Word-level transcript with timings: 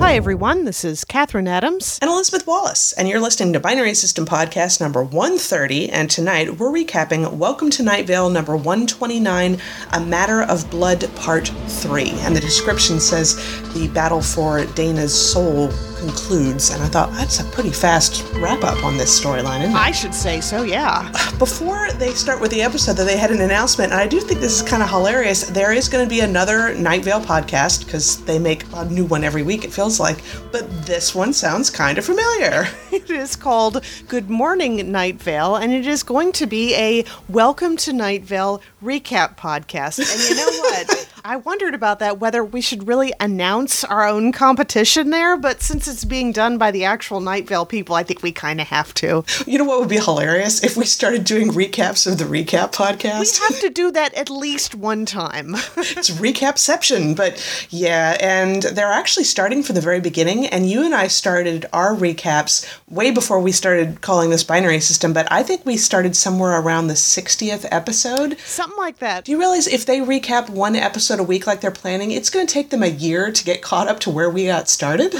Hi, 0.00 0.14
everyone. 0.14 0.64
This 0.64 0.84
is 0.84 1.04
Kathryn 1.04 1.48
Adams. 1.48 1.98
And 2.00 2.08
Elizabeth 2.08 2.46
Wallace. 2.46 2.92
And 2.92 3.08
you're 3.08 3.20
listening 3.20 3.52
to 3.52 3.60
Binary 3.60 3.94
System 3.94 4.24
Podcast 4.24 4.80
number 4.80 5.02
130. 5.02 5.90
And 5.90 6.08
tonight 6.08 6.56
we're 6.58 6.70
recapping 6.70 7.32
Welcome 7.32 7.68
to 7.70 7.82
Night 7.82 8.06
Vale 8.06 8.30
number 8.30 8.56
129, 8.56 9.60
A 9.92 10.00
Matter 10.00 10.42
of 10.42 10.70
Blood 10.70 11.04
Part 11.16 11.48
3. 11.48 12.10
And 12.20 12.34
the 12.34 12.40
description 12.40 13.00
says 13.00 13.34
the 13.74 13.88
battle 13.88 14.22
for 14.22 14.64
Dana's 14.66 15.12
soul 15.12 15.68
concludes. 15.98 16.70
And 16.70 16.82
I 16.82 16.86
thought 16.86 17.12
that's 17.12 17.40
a 17.40 17.44
pretty 17.44 17.70
fast 17.70 18.24
wrap 18.34 18.64
up 18.64 18.84
on 18.84 18.96
this 18.96 19.20
storyline, 19.20 19.60
isn't 19.60 19.72
it? 19.72 19.76
I 19.76 19.90
should 19.90 20.14
say 20.14 20.40
so, 20.40 20.62
yeah. 20.62 21.10
Before 21.38 21.90
they 21.92 22.12
start 22.12 22.40
with 22.40 22.50
the 22.50 22.62
episode, 22.62 22.94
though, 22.94 23.04
they 23.04 23.16
had 23.16 23.30
an 23.30 23.40
announcement, 23.40 23.92
and 23.92 24.00
I 24.00 24.06
do 24.06 24.20
think 24.20 24.40
this 24.40 24.60
is 24.60 24.68
kind 24.68 24.82
of 24.82 24.88
hilarious. 24.88 25.44
There 25.44 25.72
is 25.72 25.88
going 25.88 26.04
to 26.04 26.08
be 26.08 26.20
another 26.20 26.74
Night 26.74 27.04
Vale 27.04 27.20
podcast 27.20 27.84
because 27.84 28.24
they 28.24 28.38
make 28.38 28.64
a 28.74 28.84
new 28.86 29.04
one 29.04 29.24
every 29.24 29.42
week, 29.42 29.64
it 29.64 29.72
feels 29.72 30.00
like. 30.00 30.22
But 30.52 30.68
this 30.86 31.14
one 31.14 31.32
sounds 31.32 31.70
kind 31.70 31.98
of 31.98 32.04
familiar. 32.04 32.66
It 32.90 33.10
is 33.10 33.36
called 33.36 33.84
Good 34.08 34.28
Morning 34.28 34.90
Night 34.90 35.16
Vale, 35.22 35.56
and 35.56 35.72
it 35.72 35.86
is 35.86 36.02
going 36.02 36.32
to 36.32 36.46
be 36.46 36.74
a 36.74 37.04
Welcome 37.28 37.76
to 37.78 37.92
Night 37.92 38.22
Vale 38.22 38.60
recap 38.82 39.36
podcast. 39.36 39.98
And 39.98 40.28
you 40.28 40.36
know 40.36 40.60
what? 40.60 41.07
I 41.28 41.36
wondered 41.36 41.74
about 41.74 41.98
that 41.98 42.20
whether 42.20 42.42
we 42.42 42.62
should 42.62 42.88
really 42.88 43.12
announce 43.20 43.84
our 43.84 44.08
own 44.08 44.32
competition 44.32 45.10
there, 45.10 45.36
but 45.36 45.60
since 45.60 45.86
it's 45.86 46.06
being 46.06 46.32
done 46.32 46.56
by 46.56 46.70
the 46.70 46.86
actual 46.86 47.20
Night 47.20 47.46
Vale 47.46 47.66
people, 47.66 47.94
I 47.94 48.02
think 48.02 48.22
we 48.22 48.32
kind 48.32 48.62
of 48.62 48.68
have 48.68 48.94
to. 48.94 49.26
You 49.46 49.58
know 49.58 49.64
what 49.64 49.78
would 49.78 49.90
be 49.90 49.98
hilarious 49.98 50.64
if 50.64 50.74
we 50.74 50.86
started 50.86 51.24
doing 51.24 51.50
recaps 51.50 52.10
of 52.10 52.16
the 52.16 52.24
recap 52.24 52.72
podcast? 52.72 53.20
We 53.20 53.46
have 53.46 53.60
to 53.60 53.68
do 53.68 53.90
that 53.90 54.14
at 54.14 54.30
least 54.30 54.74
one 54.74 55.04
time. 55.04 55.54
it's 55.76 56.08
recapception, 56.08 57.14
but 57.14 57.68
yeah, 57.68 58.16
and 58.22 58.62
they're 58.62 58.90
actually 58.90 59.24
starting 59.24 59.62
from 59.62 59.74
the 59.74 59.82
very 59.82 60.00
beginning. 60.00 60.46
And 60.46 60.70
you 60.70 60.82
and 60.82 60.94
I 60.94 61.08
started 61.08 61.66
our 61.74 61.94
recaps 61.94 62.66
way 62.88 63.10
before 63.10 63.38
we 63.38 63.52
started 63.52 64.00
calling 64.00 64.30
this 64.30 64.44
binary 64.44 64.80
system, 64.80 65.12
but 65.12 65.30
I 65.30 65.42
think 65.42 65.66
we 65.66 65.76
started 65.76 66.16
somewhere 66.16 66.58
around 66.58 66.86
the 66.86 66.94
60th 66.94 67.66
episode. 67.70 68.38
Something 68.38 68.78
like 68.78 69.00
that. 69.00 69.26
Do 69.26 69.32
you 69.32 69.38
realize 69.38 69.66
if 69.66 69.84
they 69.84 69.98
recap 69.98 70.48
one 70.48 70.74
episode 70.74 71.17
a 71.20 71.24
week 71.24 71.46
like 71.46 71.60
they're 71.60 71.70
planning, 71.70 72.10
it's 72.10 72.30
going 72.30 72.46
to 72.46 72.52
take 72.52 72.70
them 72.70 72.82
a 72.82 72.88
year 72.88 73.30
to 73.30 73.44
get 73.44 73.62
caught 73.62 73.88
up 73.88 74.00
to 74.00 74.10
where 74.10 74.30
we 74.30 74.46
got 74.46 74.68
started? 74.68 75.14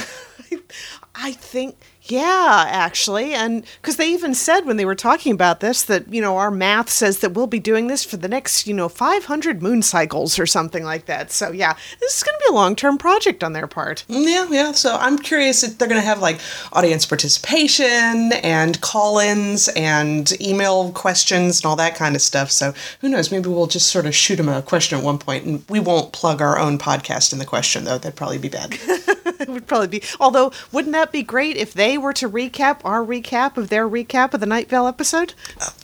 I 1.20 1.32
think 1.32 1.76
yeah, 2.10 2.64
actually. 2.66 3.34
And 3.34 3.64
because 3.82 3.96
they 3.96 4.10
even 4.12 4.34
said 4.34 4.64
when 4.64 4.76
they 4.78 4.84
were 4.84 4.94
talking 4.94 5.32
about 5.32 5.60
this 5.60 5.82
that, 5.84 6.12
you 6.12 6.22
know, 6.22 6.38
our 6.38 6.50
math 6.50 6.88
says 6.88 7.18
that 7.18 7.34
we'll 7.34 7.46
be 7.46 7.58
doing 7.58 7.86
this 7.86 8.02
for 8.04 8.16
the 8.16 8.28
next, 8.28 8.66
you 8.66 8.74
know, 8.74 8.88
500 8.88 9.62
moon 9.62 9.82
cycles 9.82 10.38
or 10.38 10.46
something 10.46 10.84
like 10.84 11.04
that. 11.06 11.30
So, 11.30 11.50
yeah, 11.52 11.74
this 12.00 12.16
is 12.16 12.22
going 12.22 12.38
to 12.38 12.44
be 12.46 12.52
a 12.52 12.54
long 12.54 12.76
term 12.76 12.96
project 12.98 13.44
on 13.44 13.52
their 13.52 13.66
part. 13.66 14.04
Yeah, 14.08 14.46
yeah. 14.50 14.72
So 14.72 14.96
I'm 14.96 15.18
curious 15.18 15.62
if 15.62 15.76
they're 15.76 15.88
going 15.88 16.00
to 16.00 16.06
have 16.06 16.20
like 16.20 16.40
audience 16.72 17.04
participation 17.04 18.32
and 18.42 18.80
call 18.80 19.18
ins 19.18 19.68
and 19.68 20.32
email 20.40 20.92
questions 20.92 21.58
and 21.58 21.66
all 21.66 21.76
that 21.76 21.94
kind 21.94 22.16
of 22.16 22.22
stuff. 22.22 22.50
So 22.50 22.72
who 23.00 23.08
knows? 23.08 23.30
Maybe 23.30 23.48
we'll 23.48 23.66
just 23.66 23.90
sort 23.90 24.06
of 24.06 24.14
shoot 24.14 24.36
them 24.36 24.48
a 24.48 24.62
question 24.62 24.98
at 24.98 25.04
one 25.04 25.18
point 25.18 25.44
and 25.44 25.64
we 25.68 25.80
won't 25.80 26.12
plug 26.12 26.40
our 26.40 26.58
own 26.58 26.78
podcast 26.78 27.32
in 27.34 27.38
the 27.38 27.44
question, 27.44 27.84
though. 27.84 27.98
That'd 27.98 28.16
probably 28.16 28.38
be 28.38 28.48
bad. 28.48 28.78
it 29.38 29.48
would 29.48 29.66
probably 29.66 29.88
be. 29.88 30.02
Although, 30.20 30.52
wouldn't 30.72 30.92
that 30.92 31.12
be 31.12 31.22
great 31.22 31.56
if 31.56 31.72
they 31.72 31.98
were 31.98 32.12
to 32.14 32.28
recap 32.28 32.80
our 32.84 33.04
recap 33.04 33.56
of 33.56 33.68
their 33.68 33.88
recap 33.88 34.34
of 34.34 34.40
the 34.40 34.46
Night 34.46 34.68
Vale 34.68 34.86
episode? 34.86 35.34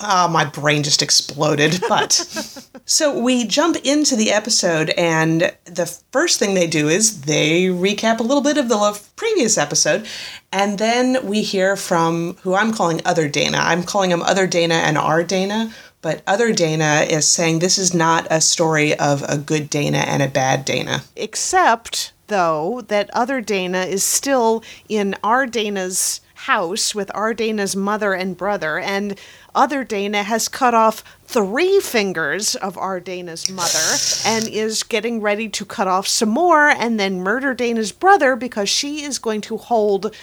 Ah, 0.01 0.25
uh, 0.25 0.29
my 0.29 0.45
brain 0.45 0.83
just 0.83 1.03
exploded. 1.03 1.81
But 1.89 2.13
so 2.85 3.19
we 3.19 3.45
jump 3.45 3.77
into 3.85 4.17
the 4.17 4.33
episode, 4.33 4.91
and 4.91 5.53
the 5.65 5.87
first 6.13 6.39
thing 6.39 6.55
they 6.55 6.67
do 6.67 6.89
is 6.89 7.23
they 7.23 7.65
recap 7.67 8.21
a 8.21 8.25
little 8.25 8.43
bit 8.43 8.59
of 8.59 8.69
the 8.69 9.01
previous 9.17 9.59
episode, 9.59 10.07
and 10.53 10.79
then 10.79 11.27
we 11.27 11.43
hear 11.43 11.77
from 11.77 12.37
who 12.43 12.55
I'm 12.55 12.73
calling 12.73 13.01
Other 13.05 13.29
Dana. 13.29 13.59
I'm 13.59 13.83
calling 13.83 14.11
him 14.11 14.23
Other 14.23 14.47
Dana 14.47 14.75
and 14.75 14.97
our 14.97 15.23
Dana. 15.23 15.73
But 16.05 16.23
other 16.27 16.53
Dana 16.53 17.07
is 17.09 17.27
saying 17.27 17.61
this 17.61 17.79
is 17.79 17.95
not 17.95 18.27
a 18.31 18.43
story 18.43 18.95
of 18.98 19.25
a 19.27 19.39
good 19.39 19.70
Dana 19.70 19.98
and 19.98 20.23
a 20.23 20.29
bad 20.29 20.67
Dana. 20.67 21.03
Except 21.17 22.13
though, 22.29 22.83
that 22.89 23.11
other 23.12 23.40
Dana 23.40 23.83
is 23.83 24.02
still 24.02 24.62
in 24.89 25.14
our 25.23 25.46
Dana's 25.46 26.20
house 26.35 26.95
with 26.95 27.11
our 27.14 27.33
Dana's 27.33 27.74
mother 27.74 28.12
and 28.12 28.36
brother, 28.36 28.79
and 28.79 29.18
other 29.55 29.85
Dana 29.85 30.23
has 30.23 30.48
cut 30.48 30.74
off 30.74 31.02
three 31.24 31.80
fingers 31.80 32.55
of 32.55 32.77
our 32.77 33.01
Dana's 33.01 33.51
mother 33.51 33.96
and 34.27 34.46
is 34.48 34.83
getting 34.83 35.20
ready 35.20 35.48
to 35.48 35.64
cut 35.64 35.89
off 35.89 36.07
some 36.07 36.29
more 36.29 36.68
and 36.68 37.01
then 37.01 37.20
murder 37.20 37.55
Dana's 37.55 37.92
brother 37.92 38.36
because 38.36 38.68
she 38.68 39.02
is 39.02 39.18
going 39.18 39.40
to 39.42 39.57
hold 39.57 40.14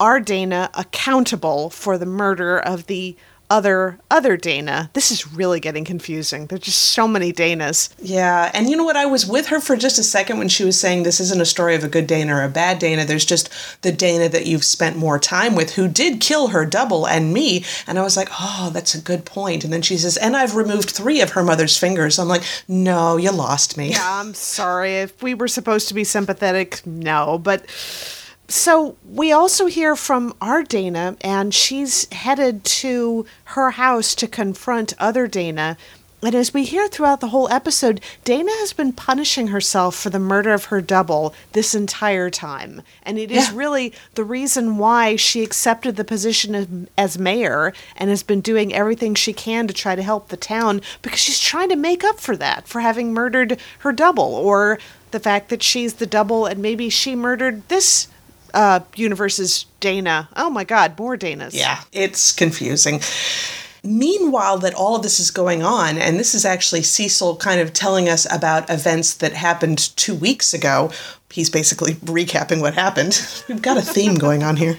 our 0.00 0.20
Dana 0.20 0.70
accountable 0.74 1.70
for 1.70 1.96
the 1.96 2.06
murder 2.06 2.58
of 2.58 2.86
the 2.86 3.16
other 3.50 3.98
other 4.10 4.36
Dana. 4.36 4.90
This 4.94 5.10
is 5.10 5.32
really 5.32 5.60
getting 5.60 5.84
confusing. 5.84 6.46
There's 6.46 6.62
just 6.62 6.80
so 6.80 7.06
many 7.06 7.32
Danas. 7.32 7.92
Yeah, 8.00 8.50
and 8.54 8.68
you 8.68 8.76
know 8.76 8.84
what? 8.84 8.96
I 8.96 9.06
was 9.06 9.26
with 9.26 9.48
her 9.48 9.60
for 9.60 9.76
just 9.76 9.98
a 9.98 10.02
second 10.02 10.38
when 10.38 10.48
she 10.48 10.64
was 10.64 10.80
saying 10.80 11.02
this 11.02 11.20
isn't 11.20 11.40
a 11.40 11.46
story 11.46 11.74
of 11.74 11.84
a 11.84 11.88
good 11.88 12.06
Dana 12.06 12.36
or 12.36 12.42
a 12.42 12.48
bad 12.48 12.78
Dana. 12.78 13.04
There's 13.04 13.24
just 13.24 13.50
the 13.82 13.92
Dana 13.92 14.28
that 14.28 14.46
you've 14.46 14.64
spent 14.64 14.96
more 14.96 15.18
time 15.18 15.54
with 15.54 15.74
who 15.74 15.88
did 15.88 16.20
kill 16.20 16.48
her 16.48 16.64
double 16.64 17.06
and 17.06 17.32
me. 17.32 17.64
And 17.86 17.98
I 17.98 18.02
was 18.02 18.16
like, 18.16 18.28
oh, 18.40 18.70
that's 18.72 18.94
a 18.94 19.00
good 19.00 19.24
point. 19.24 19.64
And 19.64 19.72
then 19.72 19.82
she 19.82 19.96
says, 19.96 20.16
and 20.16 20.36
I've 20.36 20.56
removed 20.56 20.90
three 20.90 21.20
of 21.20 21.30
her 21.30 21.42
mother's 21.42 21.76
fingers. 21.76 22.18
I'm 22.18 22.28
like, 22.28 22.44
no, 22.66 23.16
you 23.16 23.30
lost 23.30 23.76
me. 23.76 23.90
Yeah, 23.90 24.20
I'm 24.20 24.34
sorry. 24.34 24.96
If 24.96 25.22
we 25.22 25.34
were 25.34 25.48
supposed 25.48 25.88
to 25.88 25.94
be 25.94 26.04
sympathetic, 26.04 26.84
no, 26.86 27.38
but 27.38 27.64
so 28.48 28.96
we 29.08 29.32
also 29.32 29.66
hear 29.66 29.96
from 29.96 30.34
our 30.40 30.62
Dana, 30.62 31.16
and 31.22 31.54
she's 31.54 32.12
headed 32.12 32.64
to 32.64 33.26
her 33.44 33.72
house 33.72 34.14
to 34.16 34.26
confront 34.26 34.92
other 34.98 35.26
Dana. 35.26 35.76
And 36.22 36.34
as 36.34 36.54
we 36.54 36.64
hear 36.64 36.88
throughout 36.88 37.20
the 37.20 37.28
whole 37.28 37.50
episode, 37.50 38.00
Dana 38.24 38.50
has 38.52 38.72
been 38.72 38.92
punishing 38.92 39.48
herself 39.48 39.94
for 39.94 40.08
the 40.08 40.18
murder 40.18 40.54
of 40.54 40.66
her 40.66 40.80
double 40.80 41.34
this 41.52 41.74
entire 41.74 42.30
time. 42.30 42.80
And 43.02 43.18
it 43.18 43.30
is 43.30 43.50
yeah. 43.50 43.56
really 43.56 43.92
the 44.14 44.24
reason 44.24 44.78
why 44.78 45.16
she 45.16 45.42
accepted 45.42 45.96
the 45.96 46.04
position 46.04 46.54
of, 46.54 46.88
as 46.96 47.18
mayor 47.18 47.74
and 47.96 48.08
has 48.08 48.22
been 48.22 48.40
doing 48.40 48.72
everything 48.72 49.14
she 49.14 49.34
can 49.34 49.66
to 49.66 49.74
try 49.74 49.94
to 49.94 50.02
help 50.02 50.28
the 50.28 50.38
town 50.38 50.80
because 51.02 51.20
she's 51.20 51.40
trying 51.40 51.68
to 51.68 51.76
make 51.76 52.02
up 52.02 52.18
for 52.18 52.36
that, 52.36 52.66
for 52.66 52.80
having 52.80 53.12
murdered 53.12 53.60
her 53.80 53.92
double, 53.92 54.34
or 54.34 54.78
the 55.10 55.20
fact 55.20 55.50
that 55.50 55.62
she's 55.62 55.94
the 55.94 56.06
double 56.06 56.46
and 56.46 56.60
maybe 56.60 56.88
she 56.88 57.14
murdered 57.14 57.68
this 57.68 58.08
uh, 58.54 58.80
universe's 58.96 59.66
Dana. 59.80 60.28
Oh 60.36 60.48
my 60.48 60.64
God, 60.64 60.98
more 60.98 61.16
Danas. 61.16 61.54
Yeah, 61.54 61.82
it's 61.92 62.32
confusing. 62.32 63.00
Meanwhile, 63.82 64.58
that 64.58 64.72
all 64.72 64.96
of 64.96 65.02
this 65.02 65.20
is 65.20 65.30
going 65.30 65.62
on, 65.62 65.98
and 65.98 66.18
this 66.18 66.34
is 66.34 66.46
actually 66.46 66.82
Cecil 66.82 67.36
kind 67.36 67.60
of 67.60 67.74
telling 67.74 68.08
us 68.08 68.26
about 68.32 68.70
events 68.70 69.12
that 69.14 69.34
happened 69.34 69.94
two 69.96 70.14
weeks 70.14 70.54
ago. 70.54 70.90
He's 71.28 71.50
basically 71.50 71.94
recapping 71.94 72.62
what 72.62 72.74
happened. 72.74 73.20
We've 73.48 73.60
got 73.60 73.76
a 73.76 73.82
theme 73.82 74.14
going 74.14 74.42
on 74.42 74.56
here. 74.56 74.78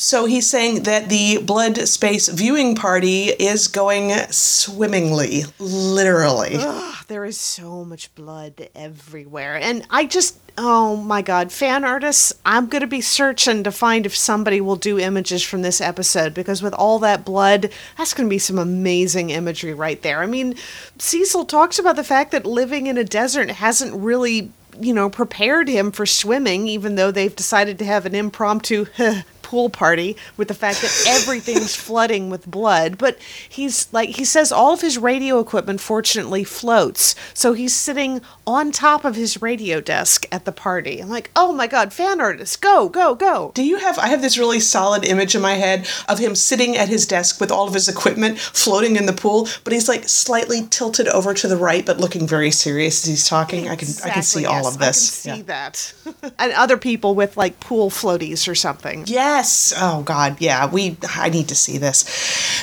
So 0.00 0.24
he's 0.24 0.48
saying 0.48 0.84
that 0.84 1.10
the 1.10 1.42
blood 1.42 1.76
space 1.86 2.26
viewing 2.28 2.74
party 2.74 3.24
is 3.26 3.68
going 3.68 4.12
swimmingly, 4.30 5.44
literally. 5.58 6.54
Ugh, 6.54 7.04
there 7.08 7.26
is 7.26 7.38
so 7.38 7.84
much 7.84 8.12
blood 8.14 8.70
everywhere. 8.74 9.56
And 9.56 9.86
I 9.90 10.06
just, 10.06 10.38
oh 10.56 10.96
my 10.96 11.20
God, 11.20 11.52
fan 11.52 11.84
artists, 11.84 12.32
I'm 12.46 12.68
going 12.68 12.80
to 12.80 12.86
be 12.86 13.02
searching 13.02 13.62
to 13.62 13.70
find 13.70 14.06
if 14.06 14.16
somebody 14.16 14.62
will 14.62 14.76
do 14.76 14.98
images 14.98 15.42
from 15.42 15.60
this 15.60 15.82
episode 15.82 16.32
because 16.32 16.62
with 16.62 16.72
all 16.72 16.98
that 17.00 17.26
blood, 17.26 17.70
that's 17.98 18.14
going 18.14 18.26
to 18.26 18.34
be 18.34 18.38
some 18.38 18.58
amazing 18.58 19.28
imagery 19.28 19.74
right 19.74 20.00
there. 20.00 20.22
I 20.22 20.26
mean, 20.26 20.54
Cecil 20.96 21.44
talks 21.44 21.78
about 21.78 21.96
the 21.96 22.04
fact 22.04 22.32
that 22.32 22.46
living 22.46 22.86
in 22.86 22.96
a 22.96 23.04
desert 23.04 23.50
hasn't 23.50 23.94
really 23.94 24.50
you 24.78 24.94
know, 24.94 25.10
prepared 25.10 25.68
him 25.68 25.92
for 25.92 26.06
swimming, 26.06 26.66
even 26.66 26.94
though 26.94 27.10
they've 27.10 27.36
decided 27.36 27.78
to 27.78 27.84
have 27.84 28.06
an 28.06 28.14
impromptu 28.14 28.86
pool 29.50 29.68
party 29.68 30.16
with 30.36 30.46
the 30.46 30.54
fact 30.54 30.80
that 30.80 31.04
everything's 31.08 31.74
flooding 31.86 32.30
with 32.30 32.48
blood. 32.48 32.96
But 32.96 33.18
he's 33.48 33.92
like, 33.92 34.10
he 34.10 34.24
says 34.24 34.52
all 34.52 34.72
of 34.72 34.80
his 34.80 34.96
radio 34.96 35.40
equipment 35.40 35.80
fortunately 35.80 36.44
floats. 36.44 37.16
So 37.34 37.52
he's 37.52 37.74
sitting 37.74 38.20
on 38.46 38.70
top 38.70 39.04
of 39.04 39.16
his 39.16 39.42
radio 39.42 39.80
desk 39.80 40.24
at 40.30 40.44
the 40.44 40.52
party. 40.52 41.00
I'm 41.00 41.08
like, 41.08 41.32
oh 41.34 41.52
my 41.52 41.66
God, 41.66 41.92
fan 41.92 42.20
artist, 42.20 42.62
go, 42.62 42.88
go, 42.88 43.16
go. 43.16 43.50
Do 43.56 43.64
you 43.64 43.78
have, 43.78 43.98
I 43.98 44.06
have 44.06 44.22
this 44.22 44.38
really 44.38 44.60
solid 44.60 45.04
image 45.04 45.34
in 45.34 45.42
my 45.42 45.54
head 45.54 45.88
of 46.08 46.20
him 46.20 46.36
sitting 46.36 46.76
at 46.76 46.88
his 46.88 47.04
desk 47.04 47.40
with 47.40 47.50
all 47.50 47.66
of 47.66 47.74
his 47.74 47.88
equipment 47.88 48.38
floating 48.38 48.94
in 48.94 49.06
the 49.06 49.12
pool, 49.12 49.48
but 49.64 49.72
he's 49.72 49.88
like 49.88 50.08
slightly 50.08 50.68
tilted 50.70 51.08
over 51.08 51.34
to 51.34 51.48
the 51.48 51.56
right, 51.56 51.84
but 51.84 51.98
looking 51.98 52.24
very 52.24 52.52
serious 52.52 53.02
as 53.02 53.10
he's 53.10 53.26
talking. 53.26 53.66
Exactly, 53.66 53.88
I 53.88 54.00
can, 54.02 54.10
I 54.10 54.14
can 54.14 54.22
see 54.22 54.42
yes, 54.42 54.50
all 54.50 54.68
of 54.68 54.78
this. 54.78 55.26
I 55.26 55.30
can 55.30 55.36
see 55.36 55.40
yeah. 55.40 55.70
that. 55.70 56.34
and 56.38 56.52
other 56.52 56.76
people 56.76 57.16
with 57.16 57.36
like 57.36 57.58
pool 57.58 57.90
floaties 57.90 58.46
or 58.46 58.54
something. 58.54 59.02
Yeah 59.08 59.39
Yes. 59.40 59.72
Oh 59.74 60.02
God. 60.02 60.36
Yeah. 60.38 60.70
We. 60.70 60.98
I 61.16 61.30
need 61.30 61.48
to 61.48 61.54
see 61.54 61.78
this. 61.78 62.00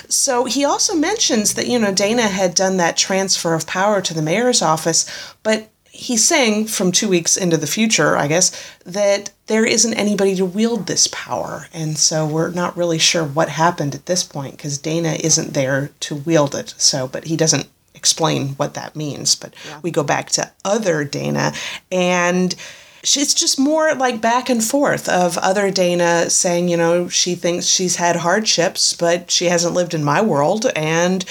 So 0.10 0.46
he 0.46 0.64
also 0.64 0.96
mentions 0.96 1.56
that 1.56 1.66
you 1.68 1.80
know 1.80 1.92
Dana 1.92 2.28
had 2.28 2.54
done 2.54 2.78
that 2.78 2.98
transfer 2.98 3.56
of 3.56 3.66
power 3.66 4.00
to 4.00 4.14
the 4.14 4.22
mayor's 4.22 4.62
office, 4.62 5.10
but 5.42 5.70
he's 5.90 6.24
saying 6.24 6.68
from 6.68 6.92
two 6.92 7.10
weeks 7.10 7.36
into 7.36 7.58
the 7.58 7.66
future, 7.66 8.16
I 8.16 8.28
guess, 8.28 8.52
that 8.86 9.32
there 9.48 9.66
isn't 9.66 9.96
anybody 9.96 10.36
to 10.36 10.46
wield 10.46 10.86
this 10.86 11.08
power. 11.08 11.68
And 11.74 11.98
so 11.98 12.28
we're 12.28 12.52
not 12.52 12.78
really 12.78 13.00
sure 13.00 13.24
what 13.24 13.50
happened 13.50 13.96
at 13.96 14.06
this 14.06 14.24
point 14.24 14.58
because 14.58 14.78
Dana 14.78 15.18
isn't 15.20 15.56
there 15.56 15.90
to 16.02 16.16
wield 16.16 16.54
it. 16.54 16.76
So, 16.78 17.08
but 17.08 17.24
he 17.26 17.36
doesn't 17.36 17.68
explain 17.96 18.50
what 18.50 18.76
that 18.76 18.96
means. 18.96 19.34
But 19.34 19.56
yeah. 19.66 19.80
we 19.82 19.90
go 19.90 20.04
back 20.04 20.30
to 20.32 20.52
other 20.64 21.04
Dana 21.04 21.54
and 21.92 22.54
it's 23.02 23.34
just 23.34 23.60
more 23.60 23.94
like 23.96 24.22
back 24.22 24.50
and 24.50 24.64
forth 24.64 25.08
of 25.08 25.38
other 25.38 25.72
Dana 25.72 26.30
saying, 26.30 26.70
you 26.70 26.78
know, 26.78 27.08
she 27.08 27.36
thinks 27.36 27.66
she's 27.66 27.96
had 27.98 28.18
hardships, 28.18 28.94
but 28.94 29.32
she 29.32 29.46
hasn't 29.46 29.74
lived 29.74 29.94
in 29.94 30.04
my 30.04 30.22
world, 30.22 30.66
and 30.76 31.24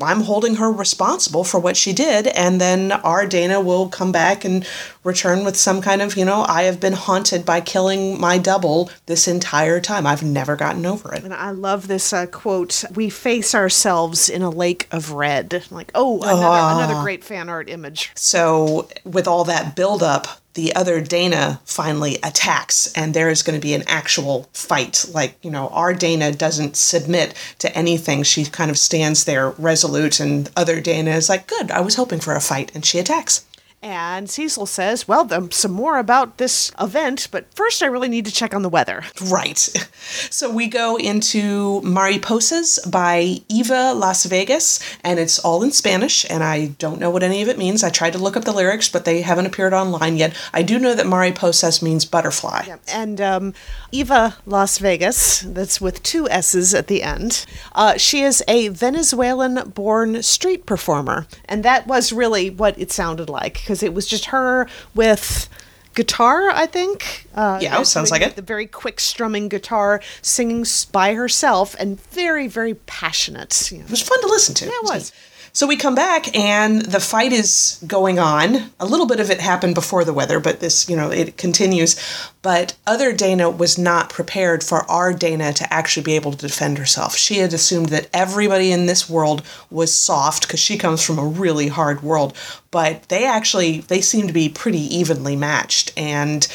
I'm 0.00 0.22
holding 0.22 0.56
her 0.56 0.70
responsible 0.70 1.44
for 1.44 1.60
what 1.60 1.76
she 1.76 1.92
did. 1.92 2.28
And 2.28 2.60
then 2.60 2.92
our 2.92 3.26
Dana 3.26 3.60
will 3.60 3.88
come 3.88 4.12
back 4.12 4.44
and 4.44 4.66
return 5.04 5.44
with 5.44 5.56
some 5.56 5.80
kind 5.80 6.02
of, 6.02 6.16
you 6.16 6.24
know, 6.24 6.44
I 6.48 6.64
have 6.64 6.80
been 6.80 6.92
haunted 6.92 7.44
by 7.44 7.60
killing 7.60 8.20
my 8.20 8.38
double 8.38 8.90
this 9.06 9.26
entire 9.28 9.80
time. 9.80 10.06
I've 10.06 10.22
never 10.22 10.56
gotten 10.56 10.84
over 10.86 11.14
it. 11.14 11.24
And 11.24 11.34
I 11.34 11.50
love 11.50 11.88
this 11.88 12.12
uh, 12.12 12.26
quote 12.26 12.84
We 12.94 13.10
face 13.10 13.54
ourselves 13.54 14.28
in 14.28 14.42
a 14.42 14.50
lake 14.50 14.88
of 14.90 15.12
red. 15.12 15.64
Like, 15.70 15.90
oh, 15.94 16.22
another, 16.22 16.42
uh, 16.42 16.76
another 16.76 17.02
great 17.02 17.24
fan 17.24 17.48
art 17.48 17.68
image. 17.68 18.10
So, 18.14 18.88
with 19.04 19.26
all 19.26 19.44
that 19.44 19.76
buildup, 19.76 20.39
the 20.54 20.74
other 20.74 21.00
Dana 21.00 21.60
finally 21.64 22.18
attacks, 22.22 22.92
and 22.94 23.14
there 23.14 23.30
is 23.30 23.42
going 23.42 23.58
to 23.58 23.62
be 23.62 23.74
an 23.74 23.84
actual 23.86 24.48
fight. 24.52 25.04
Like, 25.12 25.36
you 25.42 25.50
know, 25.50 25.68
our 25.68 25.94
Dana 25.94 26.32
doesn't 26.32 26.76
submit 26.76 27.34
to 27.58 27.76
anything. 27.76 28.22
She 28.22 28.44
kind 28.44 28.70
of 28.70 28.78
stands 28.78 29.24
there 29.24 29.50
resolute, 29.50 30.20
and 30.20 30.50
other 30.56 30.80
Dana 30.80 31.12
is 31.12 31.28
like, 31.28 31.46
Good, 31.46 31.70
I 31.70 31.80
was 31.80 31.94
hoping 31.94 32.20
for 32.20 32.34
a 32.34 32.40
fight, 32.40 32.72
and 32.74 32.84
she 32.84 32.98
attacks. 32.98 33.44
And 33.82 34.28
Cecil 34.28 34.66
says, 34.66 35.08
Well, 35.08 35.24
then 35.24 35.50
some 35.50 35.72
more 35.72 35.98
about 35.98 36.36
this 36.36 36.70
event, 36.78 37.28
but 37.30 37.46
first 37.54 37.82
I 37.82 37.86
really 37.86 38.08
need 38.08 38.26
to 38.26 38.32
check 38.32 38.54
on 38.54 38.60
the 38.60 38.68
weather. 38.68 39.04
Right. 39.20 39.68
So 40.30 40.50
we 40.50 40.66
go 40.66 40.96
into 40.96 41.80
Mariposas 41.82 42.90
by 42.90 43.42
Eva 43.48 43.92
Las 43.92 44.24
Vegas, 44.24 44.80
and 45.04 45.18
it's 45.18 45.38
all 45.38 45.62
in 45.62 45.70
Spanish, 45.72 46.24
and 46.28 46.42
I 46.42 46.68
don't 46.78 46.98
know 46.98 47.10
what 47.10 47.22
any 47.22 47.42
of 47.42 47.48
it 47.48 47.58
means. 47.58 47.84
I 47.84 47.90
tried 47.90 48.14
to 48.14 48.18
look 48.18 48.36
up 48.36 48.44
the 48.44 48.52
lyrics, 48.52 48.88
but 48.88 49.04
they 49.04 49.22
haven't 49.22 49.46
appeared 49.46 49.72
online 49.72 50.16
yet. 50.16 50.34
I 50.52 50.62
do 50.62 50.78
know 50.78 50.94
that 50.94 51.06
Mariposas 51.06 51.82
means 51.82 52.04
butterfly. 52.04 52.64
Yeah. 52.66 52.76
And 52.88 53.20
um, 53.20 53.54
Eva 53.92 54.36
Las 54.46 54.78
Vegas, 54.78 55.40
that's 55.40 55.80
with 55.80 56.02
two 56.02 56.28
S's 56.28 56.74
at 56.74 56.86
the 56.86 57.02
end, 57.02 57.44
uh, 57.74 57.96
she 57.96 58.22
is 58.22 58.42
a 58.48 58.68
Venezuelan 58.68 59.70
born 59.70 60.22
street 60.22 60.66
performer, 60.66 61.26
and 61.44 61.62
that 61.64 61.86
was 61.86 62.12
really 62.12 62.50
what 62.50 62.78
it 62.78 62.90
sounded 62.90 63.28
like 63.28 63.60
because 63.70 63.84
it 63.84 63.94
was 63.94 64.04
just 64.04 64.26
her 64.26 64.66
with 64.96 65.48
guitar, 65.94 66.50
I 66.50 66.66
think. 66.66 67.28
Uh, 67.36 67.60
yeah, 67.62 67.80
sounds 67.84 68.10
like 68.10 68.20
it. 68.20 68.34
The 68.34 68.42
very 68.42 68.66
quick 68.66 68.98
strumming 68.98 69.48
guitar, 69.48 70.02
singing 70.22 70.66
by 70.90 71.14
herself, 71.14 71.76
and 71.78 72.00
very, 72.10 72.48
very 72.48 72.74
passionate. 72.74 73.70
You 73.70 73.78
know. 73.78 73.84
It 73.84 73.90
was 73.92 74.02
fun 74.02 74.20
to 74.22 74.26
listen 74.26 74.56
to. 74.56 74.64
Yeah, 74.64 74.72
it 74.72 74.82
was. 74.82 75.12
So 75.52 75.68
we 75.68 75.76
come 75.76 75.94
back 75.94 76.36
and 76.36 76.82
the 76.82 77.00
fight 77.00 77.32
is 77.32 77.82
going 77.86 78.18
on. 78.18 78.70
A 78.78 78.86
little 78.86 79.06
bit 79.06 79.20
of 79.20 79.30
it 79.30 79.40
happened 79.40 79.74
before 79.74 80.04
the 80.04 80.12
weather, 80.12 80.40
but 80.40 80.60
this, 80.60 80.88
you 80.88 80.96
know, 80.96 81.10
it 81.10 81.36
continues. 81.36 81.96
But 82.42 82.74
other 82.86 83.12
Dana 83.12 83.50
was 83.50 83.76
not 83.76 84.08
prepared 84.08 84.64
for 84.64 84.90
our 84.90 85.12
Dana 85.12 85.52
to 85.52 85.72
actually 85.72 86.04
be 86.04 86.16
able 86.16 86.32
to 86.32 86.46
defend 86.46 86.78
herself. 86.78 87.16
She 87.16 87.36
had 87.36 87.52
assumed 87.52 87.90
that 87.90 88.08
everybody 88.14 88.72
in 88.72 88.86
this 88.86 89.10
world 89.10 89.42
was 89.70 89.92
soft 89.92 90.46
because 90.46 90.60
she 90.60 90.78
comes 90.78 91.04
from 91.04 91.18
a 91.18 91.26
really 91.26 91.68
hard 91.68 92.02
world 92.02 92.34
but 92.70 93.02
they 93.08 93.24
actually 93.24 93.80
they 93.82 94.00
seem 94.00 94.26
to 94.26 94.32
be 94.32 94.48
pretty 94.48 94.78
evenly 94.78 95.34
matched 95.34 95.92
and 95.96 96.46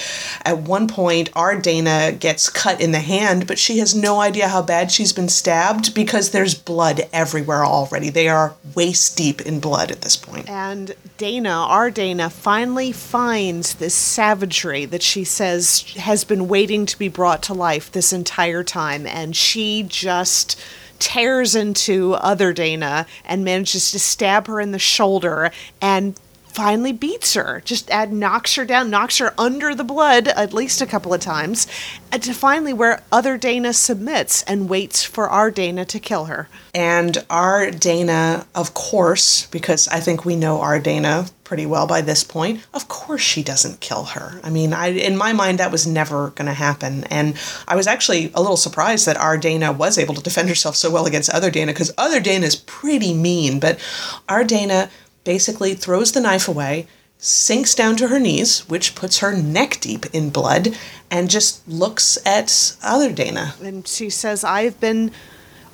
at 0.43 0.57
one 0.59 0.87
point 0.87 1.29
our 1.35 1.59
dana 1.59 2.11
gets 2.11 2.49
cut 2.49 2.79
in 2.79 2.91
the 2.91 2.99
hand 2.99 3.45
but 3.47 3.59
she 3.59 3.79
has 3.79 3.93
no 3.93 4.19
idea 4.19 4.47
how 4.47 4.61
bad 4.61 4.91
she's 4.91 5.11
been 5.11 5.29
stabbed 5.29 5.93
because 5.93 6.31
there's 6.31 6.55
blood 6.55 7.01
everywhere 7.11 7.65
already 7.65 8.09
they 8.09 8.29
are 8.29 8.55
waist 8.73 9.17
deep 9.17 9.41
in 9.41 9.59
blood 9.59 9.91
at 9.91 10.01
this 10.01 10.15
point. 10.15 10.49
and 10.49 10.95
dana 11.17 11.49
our 11.49 11.91
dana 11.91 12.29
finally 12.29 12.91
finds 12.91 13.75
this 13.75 13.93
savagery 13.93 14.85
that 14.85 15.03
she 15.03 15.23
says 15.23 15.74
has 15.81 16.23
been 16.23 16.47
waiting 16.47 16.85
to 16.85 16.97
be 16.97 17.07
brought 17.07 17.43
to 17.43 17.53
life 17.53 17.91
this 17.91 18.13
entire 18.13 18.63
time 18.63 19.05
and 19.07 19.35
she 19.35 19.83
just 19.83 20.59
tears 20.99 21.55
into 21.55 22.13
other 22.15 22.53
Dana 22.53 23.05
and 23.25 23.43
manages 23.43 23.91
to 23.91 23.99
stab 23.99 24.47
her 24.47 24.59
in 24.59 24.71
the 24.71 24.79
shoulder 24.79 25.51
and 25.81 26.15
finally 26.55 26.93
beats 26.93 27.33
her. 27.33 27.61
Just 27.65 27.91
add 27.91 28.13
knocks 28.13 28.55
her 28.55 28.63
down, 28.63 28.89
knocks 28.89 29.17
her 29.17 29.33
under 29.37 29.75
the 29.75 29.83
blood 29.83 30.29
at 30.29 30.53
least 30.53 30.81
a 30.81 30.85
couple 30.85 31.13
of 31.13 31.19
times, 31.19 31.67
and 32.13 32.23
to 32.23 32.33
finally 32.33 32.71
where 32.71 33.03
other 33.11 33.37
Dana 33.37 33.73
submits 33.73 34.41
and 34.43 34.69
waits 34.69 35.03
for 35.03 35.27
our 35.27 35.51
Dana 35.51 35.83
to 35.83 35.99
kill 35.99 36.25
her. 36.25 36.47
And 36.73 37.17
our 37.29 37.71
Dana, 37.71 38.47
of 38.55 38.73
course, 38.73 39.47
because 39.47 39.89
I 39.89 39.99
think 39.99 40.23
we 40.23 40.37
know 40.37 40.61
our 40.61 40.79
Dana 40.79 41.25
pretty 41.43 41.65
well 41.65 41.87
by 41.87 42.01
this 42.01 42.23
point, 42.23 42.65
of 42.73 42.87
course 42.87 43.21
she 43.21 43.43
doesn't 43.43 43.79
kill 43.79 44.03
her. 44.03 44.39
I 44.43 44.49
mean, 44.49 44.73
I 44.73 44.87
in 44.87 45.15
my 45.15 45.31
mind 45.31 45.59
that 45.59 45.71
was 45.71 45.85
never 45.85 46.31
going 46.31 46.47
to 46.47 46.53
happen. 46.53 47.03
And 47.05 47.37
I 47.67 47.75
was 47.75 47.85
actually 47.85 48.31
a 48.33 48.41
little 48.41 48.57
surprised 48.57 49.05
that 49.05 49.17
our 49.17 49.37
Dana 49.37 49.71
was 49.71 49.97
able 49.97 50.15
to 50.15 50.23
defend 50.23 50.49
herself 50.49 50.75
so 50.75 50.89
well 50.89 51.05
against 51.05 51.29
other 51.29 51.51
Dana 51.51 51.71
because 51.71 51.91
other 51.97 52.19
Dana 52.19 52.45
is 52.45 52.55
pretty 52.55 53.13
mean, 53.13 53.59
but 53.59 53.79
our 54.27 54.43
Dana 54.43 54.89
basically 55.25 55.73
throws 55.73 56.13
the 56.13 56.21
knife 56.21 56.47
away, 56.47 56.87
sinks 57.17 57.75
down 57.75 57.97
to 57.97 58.07
her 58.07 58.19
knees, 58.19 58.61
which 58.69 58.95
puts 58.95 59.19
her 59.19 59.35
neck 59.35 59.81
deep 59.81 60.05
in 60.13 60.29
blood, 60.29 60.77
and 61.11 61.29
just 61.29 61.67
looks 61.67 62.17
at 62.25 62.77
other 62.81 63.11
Dana. 63.11 63.55
And 63.61 63.85
she 63.85 64.09
says, 64.09 64.45
I've 64.45 64.79
been, 64.79 65.11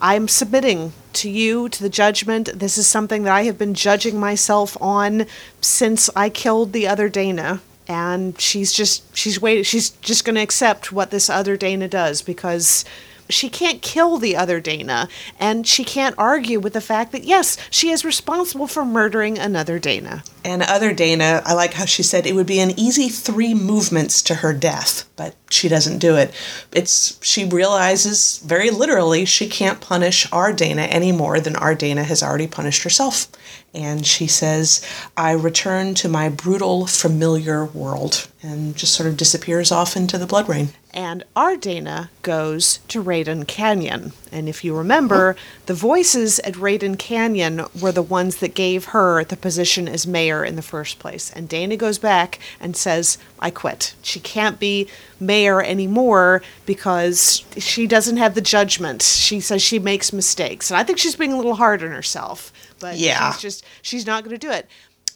I'm 0.02 0.28
submitting 0.28 0.94
to 1.14 1.30
you, 1.30 1.70
to 1.70 1.84
the 1.84 1.90
judgment. 1.90 2.50
This 2.56 2.78
is 2.78 2.88
something 2.88 3.24
that 3.24 3.34
I 3.34 3.44
have 3.44 3.58
been 3.58 3.74
judging 3.74 4.20
myself 4.20 4.76
on 4.82 5.26
since 5.60 6.10
I 6.16 6.30
killed 6.30 6.74
the 6.74 6.88
other 6.88 7.10
Dana. 7.10 7.62
And 7.88 8.40
she's 8.40 8.72
just, 8.72 9.16
she's 9.16 9.42
waiting, 9.42 9.64
she's 9.64 9.90
just 9.90 10.24
going 10.24 10.36
to 10.36 10.42
accept 10.42 10.92
what 10.92 11.12
this 11.12 11.30
other 11.30 11.58
Dana 11.58 11.90
does 11.90 12.22
because 12.22 12.86
she 13.32 13.50
can't 13.50 13.82
kill 13.82 14.18
the 14.18 14.36
other 14.36 14.60
Dana, 14.60 15.10
and 15.40 15.66
she 15.66 15.84
can't 15.84 16.16
argue 16.18 16.60
with 16.60 16.74
the 16.74 16.82
fact 16.82 17.12
that, 17.12 17.24
yes, 17.24 17.58
she 17.70 17.90
is 17.90 18.06
responsible 18.06 18.68
for 18.68 18.86
murdering 18.86 19.38
another 19.40 19.80
Dana. 19.80 20.24
And 20.44 20.64
other 20.64 20.94
Dana, 20.94 21.42
I 21.46 21.54
like 21.54 21.74
how 21.74 21.86
she 21.86 22.04
said 22.04 22.26
it 22.26 22.36
would 22.36 22.48
be 22.48 22.60
an 22.60 22.78
easy 22.80 23.10
three 23.10 23.54
movements 23.54 24.22
to 24.24 24.36
her 24.36 24.54
death, 24.54 25.08
but 25.16 25.36
she 25.50 25.70
doesn't 25.70 26.00
do 26.00 26.16
it. 26.16 26.34
It's 26.72 27.20
she 27.24 27.46
realizes 27.46 28.40
very 28.40 28.70
literally 28.72 29.26
she 29.26 29.48
can't 29.48 29.82
punish 29.82 30.32
our 30.32 30.52
Dana 30.52 30.84
any 30.84 31.12
more 31.12 31.40
than 31.40 31.56
our 31.56 31.76
Dana 31.76 32.04
has 32.04 32.24
already 32.24 32.48
punished 32.48 32.84
herself. 32.84 33.28
And 33.74 34.06
she 34.06 34.28
says, 34.28 34.86
I 35.16 35.32
return 35.32 35.94
to 35.96 36.10
my 36.10 36.30
brutal, 36.30 36.88
familiar 36.88 37.66
world, 37.66 38.28
and 38.42 38.76
just 38.76 38.94
sort 38.94 39.08
of 39.08 39.18
disappears 39.18 39.72
off 39.72 39.96
into 39.96 40.18
the 40.18 40.28
blood 40.28 40.50
rain 40.50 40.70
and 40.94 41.24
our 41.36 41.56
Dana 41.56 42.10
goes 42.22 42.80
to 42.90 43.04
Radon 43.04 43.48
Canyon. 43.48 44.12
And 44.32 44.50
if 44.50 44.64
you 44.64 44.76
remember, 44.76 45.36
the 45.66 45.74
voices 45.74 46.40
at 46.40 46.56
Radon 46.56 46.98
Canyon 46.98 47.66
were 47.80 47.92
the 47.92 48.02
ones 48.02 48.38
that 48.38 48.54
gave 48.54 48.86
her 48.86 49.24
the 49.24 49.38
position 49.38 49.88
as 49.88 50.06
mayor 50.06 50.44
in 50.44 50.56
the 50.56 50.62
first 50.62 51.00
place. 51.00 51.32
And 51.32 51.48
Dana 51.48 51.78
goes 51.78 51.98
back 51.98 52.40
and 52.60 52.76
says, 52.76 53.18
I 53.40 53.52
quit. 53.52 53.96
She 54.02 54.20
can't 54.20 54.60
be 54.60 54.88
mayor 55.20 55.62
anymore 55.62 56.42
because 56.66 57.46
she 57.58 57.88
doesn't 57.88 58.18
have 58.18 58.36
the 58.36 58.42
judgment. 58.42 59.02
She 59.02 59.40
says 59.40 59.62
she 59.62 59.80
makes 59.80 60.12
mistakes. 60.12 60.70
And 60.70 60.78
I 60.78 60.84
think 60.84 61.00
she's 61.00 61.16
being 61.16 61.34
a 61.34 61.38
little 61.38 61.56
hard 61.56 61.84
on 61.84 61.92
herself. 61.92 62.52
But 62.80 62.98
yeah. 62.98 63.32
she's 63.32 63.42
just, 63.42 63.66
she's 63.82 64.06
not 64.06 64.24
going 64.24 64.38
to 64.38 64.46
do 64.46 64.52
it. 64.52 64.68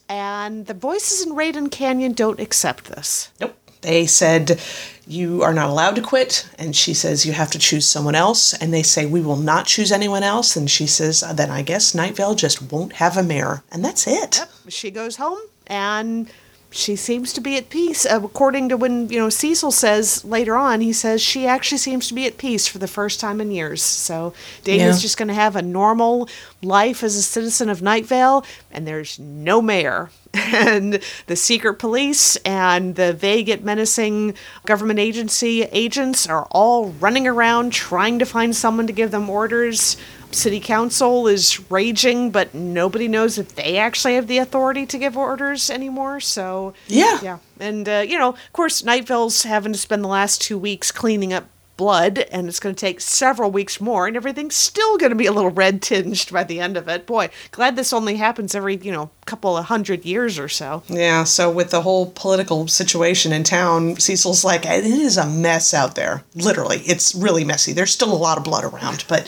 And 0.07 0.67
the 0.67 0.73
voices 0.73 1.25
in 1.25 1.33
Radon 1.33 1.71
Canyon 1.71 2.13
don't 2.13 2.39
accept 2.39 2.85
this. 2.85 3.31
Nope. 3.39 3.57
They 3.81 4.07
said, 4.07 4.59
You 5.05 5.43
are 5.43 5.53
not 5.53 5.69
allowed 5.69 5.95
to 5.95 6.01
quit. 6.01 6.49
And 6.57 6.75
she 6.75 6.93
says, 6.95 7.25
You 7.25 7.33
have 7.33 7.51
to 7.51 7.59
choose 7.59 7.87
someone 7.87 8.15
else. 8.15 8.53
And 8.53 8.73
they 8.73 8.81
say, 8.81 9.05
We 9.05 9.21
will 9.21 9.35
not 9.37 9.67
choose 9.67 9.91
anyone 9.91 10.23
else. 10.23 10.55
And 10.55 10.69
she 10.69 10.87
says, 10.87 11.23
Then 11.35 11.51
I 11.51 11.61
guess 11.61 11.93
Night 11.93 12.15
Vale 12.15 12.33
just 12.33 12.71
won't 12.71 12.93
have 12.93 13.15
a 13.15 13.23
mayor. 13.23 13.63
And 13.71 13.85
that's 13.85 14.07
it. 14.07 14.37
Yep. 14.37 14.49
She 14.69 14.89
goes 14.89 15.17
home 15.17 15.39
and 15.67 16.31
she 16.75 16.95
seems 16.95 17.31
to 17.33 17.41
be 17.41 17.55
at 17.55 17.69
peace. 17.69 18.05
Uh, 18.05 18.19
according 18.23 18.69
to 18.69 18.77
when, 18.77 19.07
you 19.09 19.17
know, 19.17 19.29
Cecil 19.29 19.71
says 19.71 20.25
later 20.25 20.55
on, 20.55 20.81
he 20.81 20.91
says 20.91 21.21
she 21.21 21.47
actually 21.47 21.77
seems 21.77 22.07
to 22.09 22.13
be 22.13 22.25
at 22.25 22.37
peace 22.37 22.67
for 22.67 22.79
the 22.79 22.87
first 22.87 23.19
time 23.19 23.39
in 23.39 23.49
years. 23.49 23.81
So 23.81 24.33
Dana's 24.63 24.97
yeah. 24.97 25.01
just 25.01 25.17
going 25.17 25.29
to 25.29 25.33
have 25.33 25.55
a 25.55 25.61
normal 25.61 26.27
life 26.61 27.01
as 27.01 27.15
a 27.15 27.23
citizen 27.23 27.69
of 27.69 27.81
Night 27.81 28.05
Vale, 28.05 28.45
and 28.71 28.85
there's 28.85 29.17
no 29.19 29.61
mayor. 29.61 30.09
And 30.37 30.99
the 31.27 31.35
secret 31.37 31.75
police 31.75 32.35
and 32.37 32.95
the 32.95 33.13
vague 33.13 33.47
yet 33.47 33.63
menacing 33.63 34.35
government 34.65 34.99
agency 34.99 35.63
agents 35.63 36.27
are 36.27 36.45
all 36.51 36.89
running 36.91 37.25
around 37.25 37.71
trying 37.71 38.19
to 38.19 38.25
find 38.25 38.53
someone 38.53 38.85
to 38.87 38.93
give 38.93 39.11
them 39.11 39.29
orders 39.29 39.95
City 40.31 40.59
Council 40.59 41.27
is 41.27 41.69
raging, 41.71 42.31
but 42.31 42.53
nobody 42.53 43.07
knows 43.07 43.37
if 43.37 43.55
they 43.55 43.77
actually 43.77 44.15
have 44.15 44.27
the 44.27 44.37
authority 44.37 44.85
to 44.85 44.97
give 44.97 45.17
orders 45.17 45.69
anymore. 45.69 46.19
So, 46.19 46.73
Yeah. 46.87 47.19
yeah. 47.21 47.37
And, 47.59 47.87
uh, 47.87 48.03
you 48.07 48.17
know, 48.17 48.29
of 48.29 48.53
course, 48.53 48.83
Night 48.83 49.07
Vale's 49.07 49.43
having 49.43 49.71
to 49.73 49.79
spend 49.79 50.03
the 50.03 50.09
last 50.09 50.41
two 50.41 50.57
weeks 50.57 50.91
cleaning 50.91 51.31
up 51.33 51.45
blood, 51.77 52.19
and 52.31 52.47
it's 52.47 52.59
going 52.61 52.73
to 52.73 52.79
take 52.79 53.01
several 53.01 53.51
weeks 53.51 53.81
more, 53.81 54.07
and 54.07 54.15
everything's 54.15 54.55
still 54.55 54.97
going 54.97 55.09
to 55.09 55.15
be 55.15 55.25
a 55.25 55.31
little 55.33 55.51
red 55.51 55.81
tinged 55.81 56.31
by 56.31 56.41
the 56.43 56.59
end 56.59 56.77
of 56.77 56.87
it. 56.87 57.05
Boy, 57.05 57.29
glad 57.51 57.75
this 57.75 57.91
only 57.91 58.15
happens 58.15 58.55
every, 58.55 58.77
you 58.77 58.93
know, 58.93 59.09
couple 59.25 59.57
of 59.57 59.65
hundred 59.65 60.05
years 60.05 60.39
or 60.39 60.47
so. 60.47 60.83
Yeah, 60.87 61.25
so 61.25 61.51
with 61.51 61.71
the 61.71 61.81
whole 61.81 62.11
political 62.15 62.67
situation 62.69 63.33
in 63.33 63.43
town, 63.43 63.97
Cecil's 63.99 64.45
like, 64.45 64.65
it 64.65 64.85
is 64.85 65.17
a 65.17 65.25
mess 65.27 65.73
out 65.73 65.95
there. 65.95 66.23
Literally, 66.33 66.77
it's 66.85 67.13
really 67.13 67.43
messy. 67.43 67.73
There's 67.73 67.91
still 67.91 68.13
a 68.13 68.15
lot 68.15 68.37
of 68.37 68.43
blood 68.45 68.63
around, 68.63 69.03
but. 69.09 69.27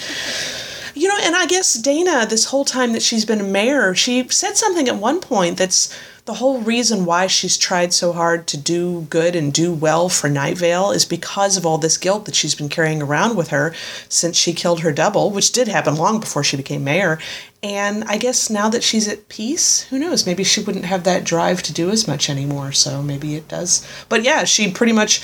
You 0.97 1.09
know, 1.09 1.17
and 1.21 1.35
I 1.35 1.45
guess 1.45 1.75
Dana, 1.75 2.25
this 2.25 2.45
whole 2.45 2.65
time 2.65 2.93
that 2.93 3.03
she's 3.03 3.23
been 3.23 3.39
a 3.39 3.43
mayor, 3.43 3.93
she 3.93 4.27
said 4.29 4.57
something 4.57 4.87
at 4.87 4.95
one 4.95 5.19
point 5.21 5.55
that's 5.57 5.95
the 6.25 6.33
whole 6.33 6.59
reason 6.59 7.05
why 7.05 7.27
she's 7.27 7.55
tried 7.55 7.93
so 7.93 8.13
hard 8.13 8.47
to 8.47 8.57
do 8.57 9.01
good 9.03 9.35
and 9.35 9.53
do 9.53 9.71
well 9.71 10.09
for 10.09 10.27
Night 10.27 10.57
Vale 10.57 10.89
is 10.91 11.05
because 11.05 11.55
of 11.55 11.67
all 11.67 11.77
this 11.77 11.97
guilt 11.97 12.25
that 12.25 12.33
she's 12.33 12.55
been 12.55 12.67
carrying 12.67 13.01
around 13.01 13.37
with 13.37 13.49
her 13.49 13.75
since 14.09 14.35
she 14.35 14.53
killed 14.53 14.79
her 14.79 14.91
double, 14.91 15.29
which 15.29 15.51
did 15.51 15.67
happen 15.67 15.95
long 15.95 16.19
before 16.19 16.43
she 16.43 16.57
became 16.57 16.83
mayor. 16.83 17.19
And 17.63 18.03
I 18.03 18.17
guess 18.17 18.51
now 18.51 18.69
that 18.69 18.83
she's 18.83 19.07
at 19.07 19.29
peace, 19.29 19.81
who 19.89 19.97
knows? 19.97 20.27
Maybe 20.27 20.43
she 20.43 20.61
wouldn't 20.61 20.85
have 20.85 21.03
that 21.05 21.23
drive 21.23 21.63
to 21.63 21.73
do 21.73 21.89
as 21.89 22.07
much 22.07 22.29
anymore. 22.29 22.71
So 22.71 23.01
maybe 23.01 23.35
it 23.35 23.47
does. 23.47 23.85
But 24.09 24.23
yeah, 24.23 24.43
she 24.43 24.71
pretty 24.71 24.93
much, 24.93 25.21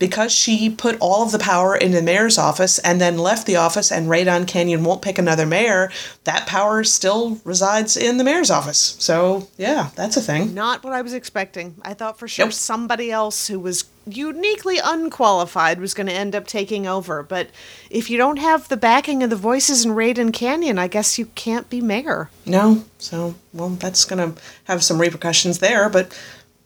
because 0.00 0.32
she 0.32 0.68
put 0.68 0.96
all 1.00 1.22
of 1.22 1.30
the 1.30 1.38
power 1.38 1.76
in 1.76 1.92
the 1.92 2.02
mayor's 2.02 2.38
office 2.38 2.80
and 2.80 3.00
then 3.00 3.18
left 3.18 3.46
the 3.46 3.54
office 3.56 3.92
and 3.92 4.08
Radon 4.08 4.48
Canyon 4.48 4.82
won't 4.82 5.00
pick 5.00 5.16
another 5.16 5.46
mayor, 5.46 5.92
that 6.24 6.46
power 6.48 6.82
still 6.82 7.40
resides 7.44 7.96
in 7.96 8.16
the 8.16 8.24
mayor's 8.24 8.50
office. 8.50 8.96
So 8.98 9.46
yeah, 9.56 9.90
that's 9.94 10.16
a 10.16 10.20
thing. 10.20 10.54
Not 10.54 10.82
what 10.82 10.92
I 10.92 11.02
was 11.02 11.12
expecting. 11.12 11.76
I 11.82 11.94
thought 11.94 12.18
for 12.18 12.26
sure 12.26 12.46
Nope. 12.46 12.52
somebody 12.52 13.12
else 13.12 13.46
who 13.46 13.60
was 13.60 13.84
uniquely 14.06 14.78
unqualified 14.82 15.80
was 15.80 15.94
going 15.94 16.06
to 16.06 16.12
end 16.12 16.34
up 16.34 16.46
taking 16.46 16.86
over. 16.86 17.22
But 17.22 17.48
if 17.90 18.08
you 18.08 18.16
don't 18.16 18.38
have 18.38 18.68
the 18.68 18.76
backing 18.76 19.22
of 19.22 19.30
the 19.30 19.36
voices 19.36 19.84
in 19.84 19.92
Radon 19.92 20.32
Canyon, 20.32 20.78
I 20.78 20.88
guess 20.88 21.18
you 21.18 21.26
can't 21.34 21.68
be 21.68 21.80
mayor. 21.80 22.30
No. 22.44 22.84
So, 22.98 23.34
well, 23.52 23.70
that's 23.70 24.04
going 24.04 24.34
to 24.34 24.40
have 24.64 24.84
some 24.84 25.00
repercussions 25.00 25.58
there, 25.58 25.88
but 25.88 26.18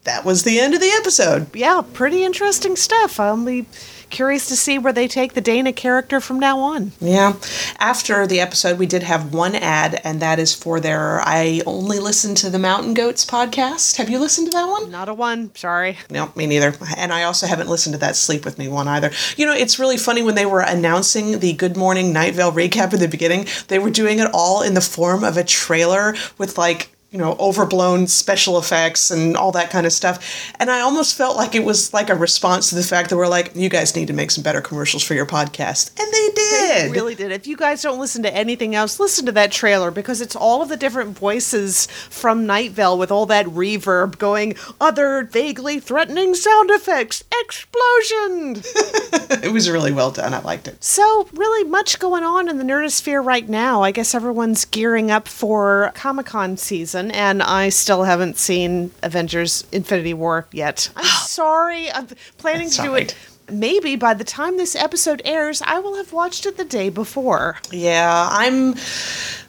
that 0.05 0.25
was 0.25 0.45
the 0.45 0.61
end 0.61 0.75
of 0.75 0.81
the 0.81 0.93
episode. 0.99 1.55
Yeah, 1.55 1.83
pretty 1.93 2.25
interesting 2.25 2.77
stuff. 2.77 3.21
I'll 3.21 3.43
be 3.45 3.67
curious 4.11 4.47
to 4.49 4.57
see 4.57 4.79
where 4.79 4.93
they 4.93 5.09
take 5.09 5.35
the 5.35 5.41
Dana 5.41 5.73
character 5.73 6.21
from 6.21 6.39
now 6.39 6.59
on. 6.59 6.93
Yeah. 7.01 7.35
After 7.79 8.27
the 8.27 8.41
episode, 8.41 8.79
we 8.79 8.87
did 8.87 9.03
have 9.03 9.33
one 9.33 9.55
ad, 9.55 10.01
and 10.05 10.21
that 10.21 10.39
is 10.39 10.55
for 10.55 10.81
their 10.81 11.21
I 11.23 11.63
Only 11.67 11.99
Listen 11.99 12.35
to 12.37 12.51
the 12.51 12.59
Mountain 12.59 12.95
Goats 12.95 13.25
podcast. 13.25 13.97
Have 13.97 14.11
you 14.11 14.19
listened 14.19 14.49
to 14.49 14.53
that 14.53 14.67
one? 14.67 14.91
Not 14.91 15.09
a 15.09 15.15
one, 15.15 15.55
sorry. 15.55 15.99
No, 16.11 16.33
me 16.37 16.47
neither. 16.47 16.75
And 16.97 17.13
I 17.13 17.23
also 17.23 17.47
haven't 17.47 17.69
listened 17.69 17.95
to 17.95 18.01
that 18.01 18.17
Sleep 18.17 18.45
With 18.45 18.59
Me 18.59 18.69
one 18.69 18.89
either. 18.89 19.11
You 19.37 19.47
know, 19.47 19.55
it's 19.55 19.79
really 19.79 19.97
funny 19.97 20.23
when 20.23 20.35
they 20.35 20.47
were 20.47 20.61
announcing 20.61 21.39
the 21.39 21.53
Good 21.55 21.77
Morning 21.77 22.13
Night 22.13 22.35
Vale 22.35 22.53
recap 22.53 22.93
in 22.93 23.01
the 23.01 23.09
beginning, 23.09 23.47
they 23.69 23.79
were 23.79 23.91
doing 23.91 24.19
it 24.19 24.29
all 24.33 24.63
in 24.63 24.75
the 24.75 24.81
form 24.81 25.25
of 25.25 25.37
a 25.37 25.45
trailer 25.45 26.15
with 26.39 26.59
like, 26.59 26.91
you 27.11 27.19
know, 27.19 27.37
overblown 27.41 28.07
special 28.07 28.57
effects 28.57 29.11
and 29.11 29.37
all 29.37 29.51
that 29.53 29.71
kind 29.71 29.85
of 29.85 29.93
stuff. 29.93 30.53
And 30.61 30.71
I 30.71 30.81
almost 30.81 31.17
felt 31.17 31.37
like 31.37 31.57
it 31.57 31.65
was 31.65 31.93
like 31.93 32.09
a 32.09 32.15
response 32.15 32.69
to 32.69 32.77
the 32.77 32.85
fact 32.85 33.11
that 33.11 33.17
we're 33.17 33.27
like, 33.27 33.57
you 33.57 33.69
guys 33.69 33.97
need 33.97 34.07
to 34.07 34.13
make 34.13 34.31
some 34.31 34.45
better 34.45 34.61
commercials 34.61 35.03
for 35.03 35.15
your 35.15 35.27
podcast. 35.27 35.91
And 36.01 36.13
they 36.13 36.29
did. 36.35 36.93
Really 36.93 37.17
did. 37.17 37.33
If 37.33 37.49
you 37.49 37.57
guys 37.57 37.83
don't 37.83 37.99
listen 37.99 38.23
to 38.23 38.35
anything 38.35 38.77
else, 38.77 39.01
listen 39.01 39.27
to 39.27 39.33
that 39.33 39.51
trailer 39.51 39.91
because 39.91 40.21
it's 40.21 40.37
all 40.37 40.63
of 40.63 40.69
the 40.69 40.77
different 40.77 41.19
voices 41.19 41.87
from 41.87 42.47
Night 42.47 42.71
Vale 42.73 42.97
with 42.97 43.11
all 43.11 43.27
that 43.27 43.47
reverb 43.47 44.19
going, 44.19 44.55
other 44.81 45.25
vaguely 45.25 45.81
threatening 45.81 46.35
sound 46.37 46.71
effects, 46.71 47.25
explosion. 47.43 48.63
it 49.43 49.53
was 49.53 49.69
really 49.69 49.93
well 49.93 50.11
done. 50.13 50.33
I 50.33 50.41
liked 50.41 50.69
it. 50.69 50.83
So, 50.83 51.29
really 51.33 51.69
much 51.69 51.99
going 51.99 52.23
on 52.23 52.49
in 52.49 52.59
the 52.59 52.65
Nerdosphere 52.65 53.25
right 53.25 53.49
now. 53.49 53.83
I 53.83 53.91
guess 53.91 54.15
everyone's 54.15 54.65
gearing 54.65 55.11
up 55.11 55.27
for 55.27 55.91
Comic 55.95 56.27
Con 56.27 56.57
season, 56.57 57.00
and 57.11 57.43
I 57.43 57.69
still 57.69 58.03
haven't 58.03 58.37
seen 58.37 58.91
Avengers 59.03 59.65
Infinity 59.71 60.15
War 60.15 60.47
yet. 60.53 60.91
I'm 60.97 61.05
sorry. 61.05 61.91
I'm 61.93 62.09
planning 62.39 62.67
That's 62.67 62.77
to 62.77 62.83
do 62.83 62.93
right. 62.93 63.13
it. 63.13 63.17
Maybe 63.51 63.97
by 63.97 64.15
the 64.15 64.25
time 64.25 64.57
this 64.57 64.75
episode 64.77 65.23
airs, 65.25 65.63
I 65.63 65.79
will 65.79 65.97
have 65.97 66.13
watched 66.13 66.47
it 66.47 66.57
the 66.57 66.65
day 66.65 66.89
before. 66.89 67.59
Yeah, 67.71 68.29
I'm. 68.31 68.75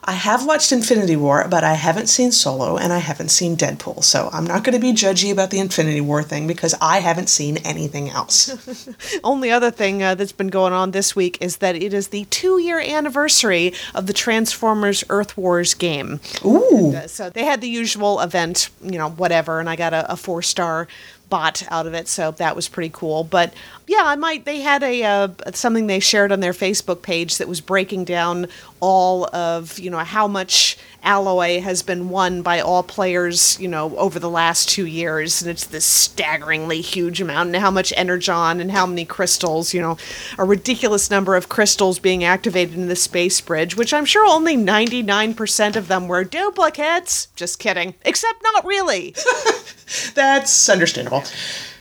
I 0.04 0.14
have 0.14 0.48
watched 0.48 0.72
Infinity 0.72 1.16
War, 1.16 1.46
but 1.48 1.64
I 1.64 1.74
haven't 1.76 2.08
seen 2.08 2.32
Solo 2.32 2.76
and 2.76 2.92
I 2.92 2.98
haven't 2.98 3.30
seen 3.30 3.56
Deadpool. 3.56 4.04
So 4.04 4.32
I'm 4.34 4.46
not 4.46 4.64
going 4.64 4.74
to 4.74 4.82
be 4.82 4.94
judgy 4.94 5.32
about 5.32 5.52
the 5.52 5.60
Infinity 5.60 6.02
War 6.02 6.24
thing 6.24 6.48
because 6.48 6.74
I 6.82 7.02
haven't 7.02 7.30
seen 7.30 7.58
anything 7.58 8.10
else. 8.10 8.50
Only 9.24 9.52
other 9.52 9.70
thing 9.70 10.02
uh, 10.02 10.16
that's 10.16 10.32
been 10.32 10.48
going 10.48 10.74
on 10.74 10.90
this 10.90 11.16
week 11.16 11.38
is 11.40 11.58
that 11.58 11.76
it 11.76 11.94
is 11.94 12.08
the 12.08 12.26
two 12.26 12.58
year 12.58 12.80
anniversary 12.80 13.74
of 13.94 14.08
the 14.08 14.14
Transformers 14.14 15.04
Earth 15.10 15.38
Wars 15.38 15.76
game. 15.76 16.20
Ooh. 16.44 16.96
Uh, 16.96 17.06
So 17.08 17.30
they 17.30 17.46
had 17.46 17.62
the 17.62 17.70
usual 17.70 18.22
event, 18.22 18.70
you 18.84 18.98
know, 18.98 19.10
whatever, 19.12 19.60
and 19.60 19.70
I 19.70 19.76
got 19.76 19.94
a, 19.94 20.12
a 20.12 20.18
four 20.18 20.42
star 20.42 20.88
bot 21.30 21.64
out 21.70 21.88
of 21.88 21.94
it, 21.94 22.08
so 22.08 22.32
that 22.32 22.56
was 22.56 22.68
pretty 22.68 22.90
cool. 22.92 23.24
But 23.24 23.54
yeah, 23.92 24.04
I 24.06 24.16
might. 24.16 24.46
They 24.46 24.62
had 24.62 24.84
a 24.84 25.04
uh, 25.04 25.28
something 25.54 25.88
they 25.88 26.00
shared 26.00 26.32
on 26.32 26.40
their 26.40 26.54
Facebook 26.54 27.02
page 27.02 27.40
that 27.40 27.50
was 27.50 27.60
breaking 27.60 28.06
down 28.06 28.48
all 28.80 29.26
of 29.36 29.78
you 29.80 29.90
know 29.90 29.98
how 29.98 30.30
much 30.30 30.78
alloy 31.04 31.60
has 31.60 31.84
been 31.84 32.08
won 32.08 32.42
by 32.42 32.62
all 32.62 32.84
players 32.84 33.60
you 33.60 33.68
know 33.68 33.98
over 33.98 34.18
the 34.18 34.30
last 34.30 34.70
two 34.70 34.86
years, 34.86 35.42
and 35.42 35.52
it's 35.52 35.66
this 35.66 35.84
staggeringly 35.84 36.80
huge 36.80 37.20
amount, 37.20 37.48
and 37.48 37.58
how 37.58 37.70
much 37.70 37.92
energon 37.98 38.62
and 38.62 38.72
how 38.72 38.86
many 38.86 39.04
crystals, 39.04 39.74
you 39.74 39.82
know, 39.82 39.98
a 40.38 40.46
ridiculous 40.46 41.12
number 41.12 41.36
of 41.36 41.50
crystals 41.50 42.00
being 42.00 42.24
activated 42.24 42.76
in 42.76 42.88
the 42.88 42.96
space 42.96 43.42
bridge, 43.42 43.76
which 43.76 43.94
I'm 43.94 44.06
sure 44.06 44.26
only 44.26 44.56
99% 44.56 45.76
of 45.76 45.90
them 45.90 46.08
were 46.08 46.24
duplicates. 46.24 47.28
Just 47.36 47.60
kidding. 47.60 47.94
Except 48.06 48.42
not 48.42 48.64
really. 48.64 49.16
That's 50.16 50.70
understandable. 50.70 51.26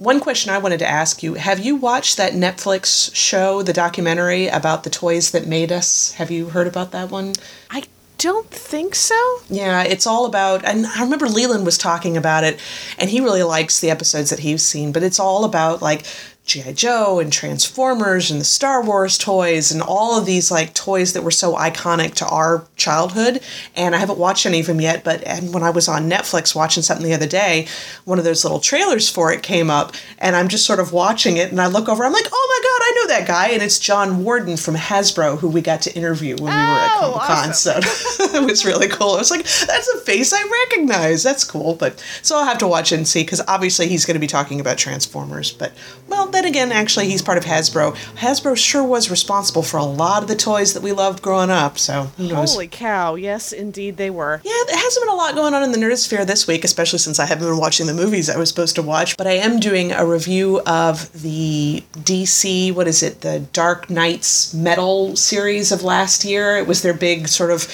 One 0.00 0.18
question 0.18 0.50
I 0.50 0.56
wanted 0.56 0.78
to 0.78 0.88
ask 0.88 1.22
you 1.22 1.34
Have 1.34 1.60
you 1.60 1.76
watched 1.76 2.16
that 2.16 2.32
Netflix 2.32 3.14
show, 3.14 3.60
the 3.60 3.74
documentary 3.74 4.46
about 4.46 4.82
the 4.82 4.88
toys 4.88 5.32
that 5.32 5.46
made 5.46 5.70
us? 5.70 6.12
Have 6.12 6.30
you 6.30 6.48
heard 6.48 6.66
about 6.66 6.92
that 6.92 7.10
one? 7.10 7.34
I 7.68 7.82
don't 8.16 8.48
think 8.48 8.94
so. 8.94 9.40
Yeah, 9.50 9.82
it's 9.82 10.06
all 10.06 10.24
about, 10.24 10.64
and 10.64 10.86
I 10.86 11.02
remember 11.02 11.28
Leland 11.28 11.66
was 11.66 11.76
talking 11.76 12.16
about 12.16 12.44
it, 12.44 12.58
and 12.98 13.10
he 13.10 13.20
really 13.20 13.42
likes 13.42 13.80
the 13.80 13.90
episodes 13.90 14.30
that 14.30 14.38
he's 14.38 14.62
seen, 14.62 14.90
but 14.90 15.02
it's 15.02 15.20
all 15.20 15.44
about 15.44 15.82
like 15.82 16.06
G.I. 16.46 16.72
Joe 16.72 17.20
and 17.20 17.32
Transformers 17.32 18.28
and 18.30 18.40
the 18.40 18.44
Star 18.44 18.82
Wars 18.82 19.16
toys 19.16 19.70
and 19.70 19.80
all 19.80 20.18
of 20.18 20.26
these 20.26 20.50
like 20.50 20.74
toys 20.74 21.12
that 21.12 21.22
were 21.22 21.30
so 21.30 21.54
iconic 21.54 22.14
to 22.14 22.26
our 22.26 22.64
childhood. 22.76 23.40
And 23.76 23.94
I 23.94 23.98
haven't 23.98 24.18
watched 24.18 24.46
any 24.46 24.58
of 24.58 24.66
them 24.66 24.80
yet, 24.80 25.04
but 25.04 25.22
and 25.24 25.54
when 25.54 25.62
I 25.62 25.70
was 25.70 25.86
on 25.86 26.10
Netflix 26.10 26.52
watching 26.54 26.82
something 26.82 27.06
the 27.06 27.14
other 27.14 27.28
day, 27.28 27.68
one 28.04 28.18
of 28.18 28.24
those 28.24 28.42
little 28.44 28.58
trailers 28.58 29.08
for 29.08 29.32
it 29.32 29.44
came 29.44 29.70
up, 29.70 29.94
and 30.18 30.34
I'm 30.34 30.48
just 30.48 30.66
sort 30.66 30.80
of 30.80 30.92
watching 30.92 31.36
it, 31.36 31.52
and 31.52 31.60
I 31.60 31.68
look 31.68 31.88
over, 31.88 32.04
I'm 32.04 32.12
like, 32.12 32.26
oh 32.32 32.46
my 32.48 32.68
god, 32.68 32.84
I 32.84 32.92
know 32.96 33.06
that 33.18 33.28
guy, 33.28 33.48
and 33.54 33.62
it's 33.62 33.78
John 33.78 34.24
Warden 34.24 34.56
from 34.56 34.74
Hasbro, 34.74 35.38
who 35.38 35.48
we 35.48 35.60
got 35.60 35.82
to 35.82 35.94
interview 35.94 36.34
when 36.34 36.44
we 36.46 36.50
were 36.50 36.56
at 36.56 36.96
Oh, 36.96 37.12
Comic 37.12 37.26
Con. 37.28 37.48
awesome. 37.50 37.82
So 37.82 38.24
it 38.42 38.44
was 38.44 38.64
really 38.64 38.88
cool. 38.88 39.12
I 39.14 39.18
was 39.18 39.30
like, 39.30 39.44
that's 39.44 39.88
a 39.88 39.98
face 40.00 40.32
I 40.32 40.42
recognize. 40.66 41.22
That's 41.22 41.44
cool. 41.44 41.74
But 41.76 42.04
so 42.22 42.36
I'll 42.36 42.44
have 42.44 42.58
to 42.58 42.66
watch 42.66 42.90
it 42.90 42.96
and 42.96 43.06
see 43.06 43.22
because 43.22 43.40
obviously 43.46 43.86
he's 43.86 44.04
going 44.04 44.14
to 44.16 44.20
be 44.20 44.26
talking 44.26 44.58
about 44.60 44.78
Transformers. 44.78 45.52
But 45.52 45.72
well, 46.08 46.26
then 46.40 46.48
again, 46.48 46.72
actually 46.72 47.06
he's 47.08 47.20
part 47.20 47.36
of 47.36 47.44
Hasbro. 47.44 47.94
Hasbro 48.16 48.56
sure 48.56 48.82
was 48.82 49.10
responsible 49.10 49.62
for 49.62 49.76
a 49.76 49.84
lot 49.84 50.22
of 50.22 50.28
the 50.28 50.34
toys 50.34 50.72
that 50.72 50.82
we 50.82 50.92
loved 50.92 51.22
growing 51.22 51.50
up. 51.50 51.78
So 51.78 52.04
who 52.16 52.28
knows? 52.28 52.52
Holy 52.52 52.66
cow. 52.66 53.14
Yes, 53.14 53.52
indeed 53.52 53.98
they 53.98 54.08
were. 54.08 54.40
Yeah, 54.42 54.62
there 54.66 54.78
hasn't 54.78 55.04
been 55.04 55.12
a 55.12 55.16
lot 55.16 55.34
going 55.34 55.52
on 55.52 55.62
in 55.62 55.72
the 55.72 55.78
Nerdosphere 55.78 56.26
this 56.26 56.46
week, 56.46 56.64
especially 56.64 56.98
since 56.98 57.18
I 57.18 57.26
haven't 57.26 57.46
been 57.46 57.58
watching 57.58 57.86
the 57.86 57.94
movies 57.94 58.30
I 58.30 58.38
was 58.38 58.48
supposed 58.48 58.74
to 58.76 58.82
watch. 58.82 59.16
But 59.18 59.26
I 59.26 59.32
am 59.32 59.60
doing 59.60 59.92
a 59.92 60.06
review 60.06 60.60
of 60.66 61.12
the 61.20 61.84
DC, 61.92 62.74
what 62.74 62.88
is 62.88 63.02
it, 63.02 63.20
the 63.20 63.40
Dark 63.52 63.90
Nights 63.90 64.54
Metal 64.54 65.16
series 65.16 65.72
of 65.72 65.82
last 65.82 66.24
year. 66.24 66.56
It 66.56 66.66
was 66.66 66.80
their 66.80 66.94
big 66.94 67.28
sort 67.28 67.50
of 67.50 67.64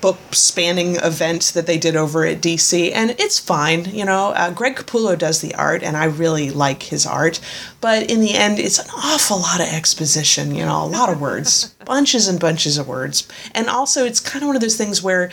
book 0.00 0.18
spanning 0.32 0.96
event 0.96 1.52
that 1.54 1.66
they 1.66 1.78
did 1.78 1.96
over 1.96 2.24
at 2.24 2.40
DC, 2.40 2.92
and 2.94 3.10
it's 3.10 3.38
fine. 3.38 3.84
You 3.84 4.04
know, 4.04 4.30
uh, 4.30 4.50
Greg 4.50 4.76
Capullo 4.76 5.18
does 5.18 5.40
the 5.40 5.54
art, 5.54 5.82
and 5.82 5.96
I 5.96 6.04
really 6.04 6.50
like 6.50 6.84
his 6.84 7.06
art. 7.06 7.40
But 7.80 8.10
in 8.10 8.20
the 8.20 8.34
end, 8.34 8.58
it's 8.58 8.78
an 8.78 8.90
awful 8.94 9.38
lot 9.38 9.60
of 9.60 9.68
exposition, 9.68 10.54
you 10.54 10.64
know, 10.64 10.84
a 10.84 10.86
lot 10.86 11.10
of 11.10 11.20
words, 11.20 11.74
bunches 11.84 12.28
and 12.28 12.40
bunches 12.40 12.78
of 12.78 12.88
words. 12.88 13.28
And 13.54 13.68
also, 13.68 14.04
it's 14.04 14.20
kind 14.20 14.42
of 14.42 14.46
one 14.46 14.56
of 14.56 14.62
those 14.62 14.76
things 14.76 15.02
where 15.02 15.30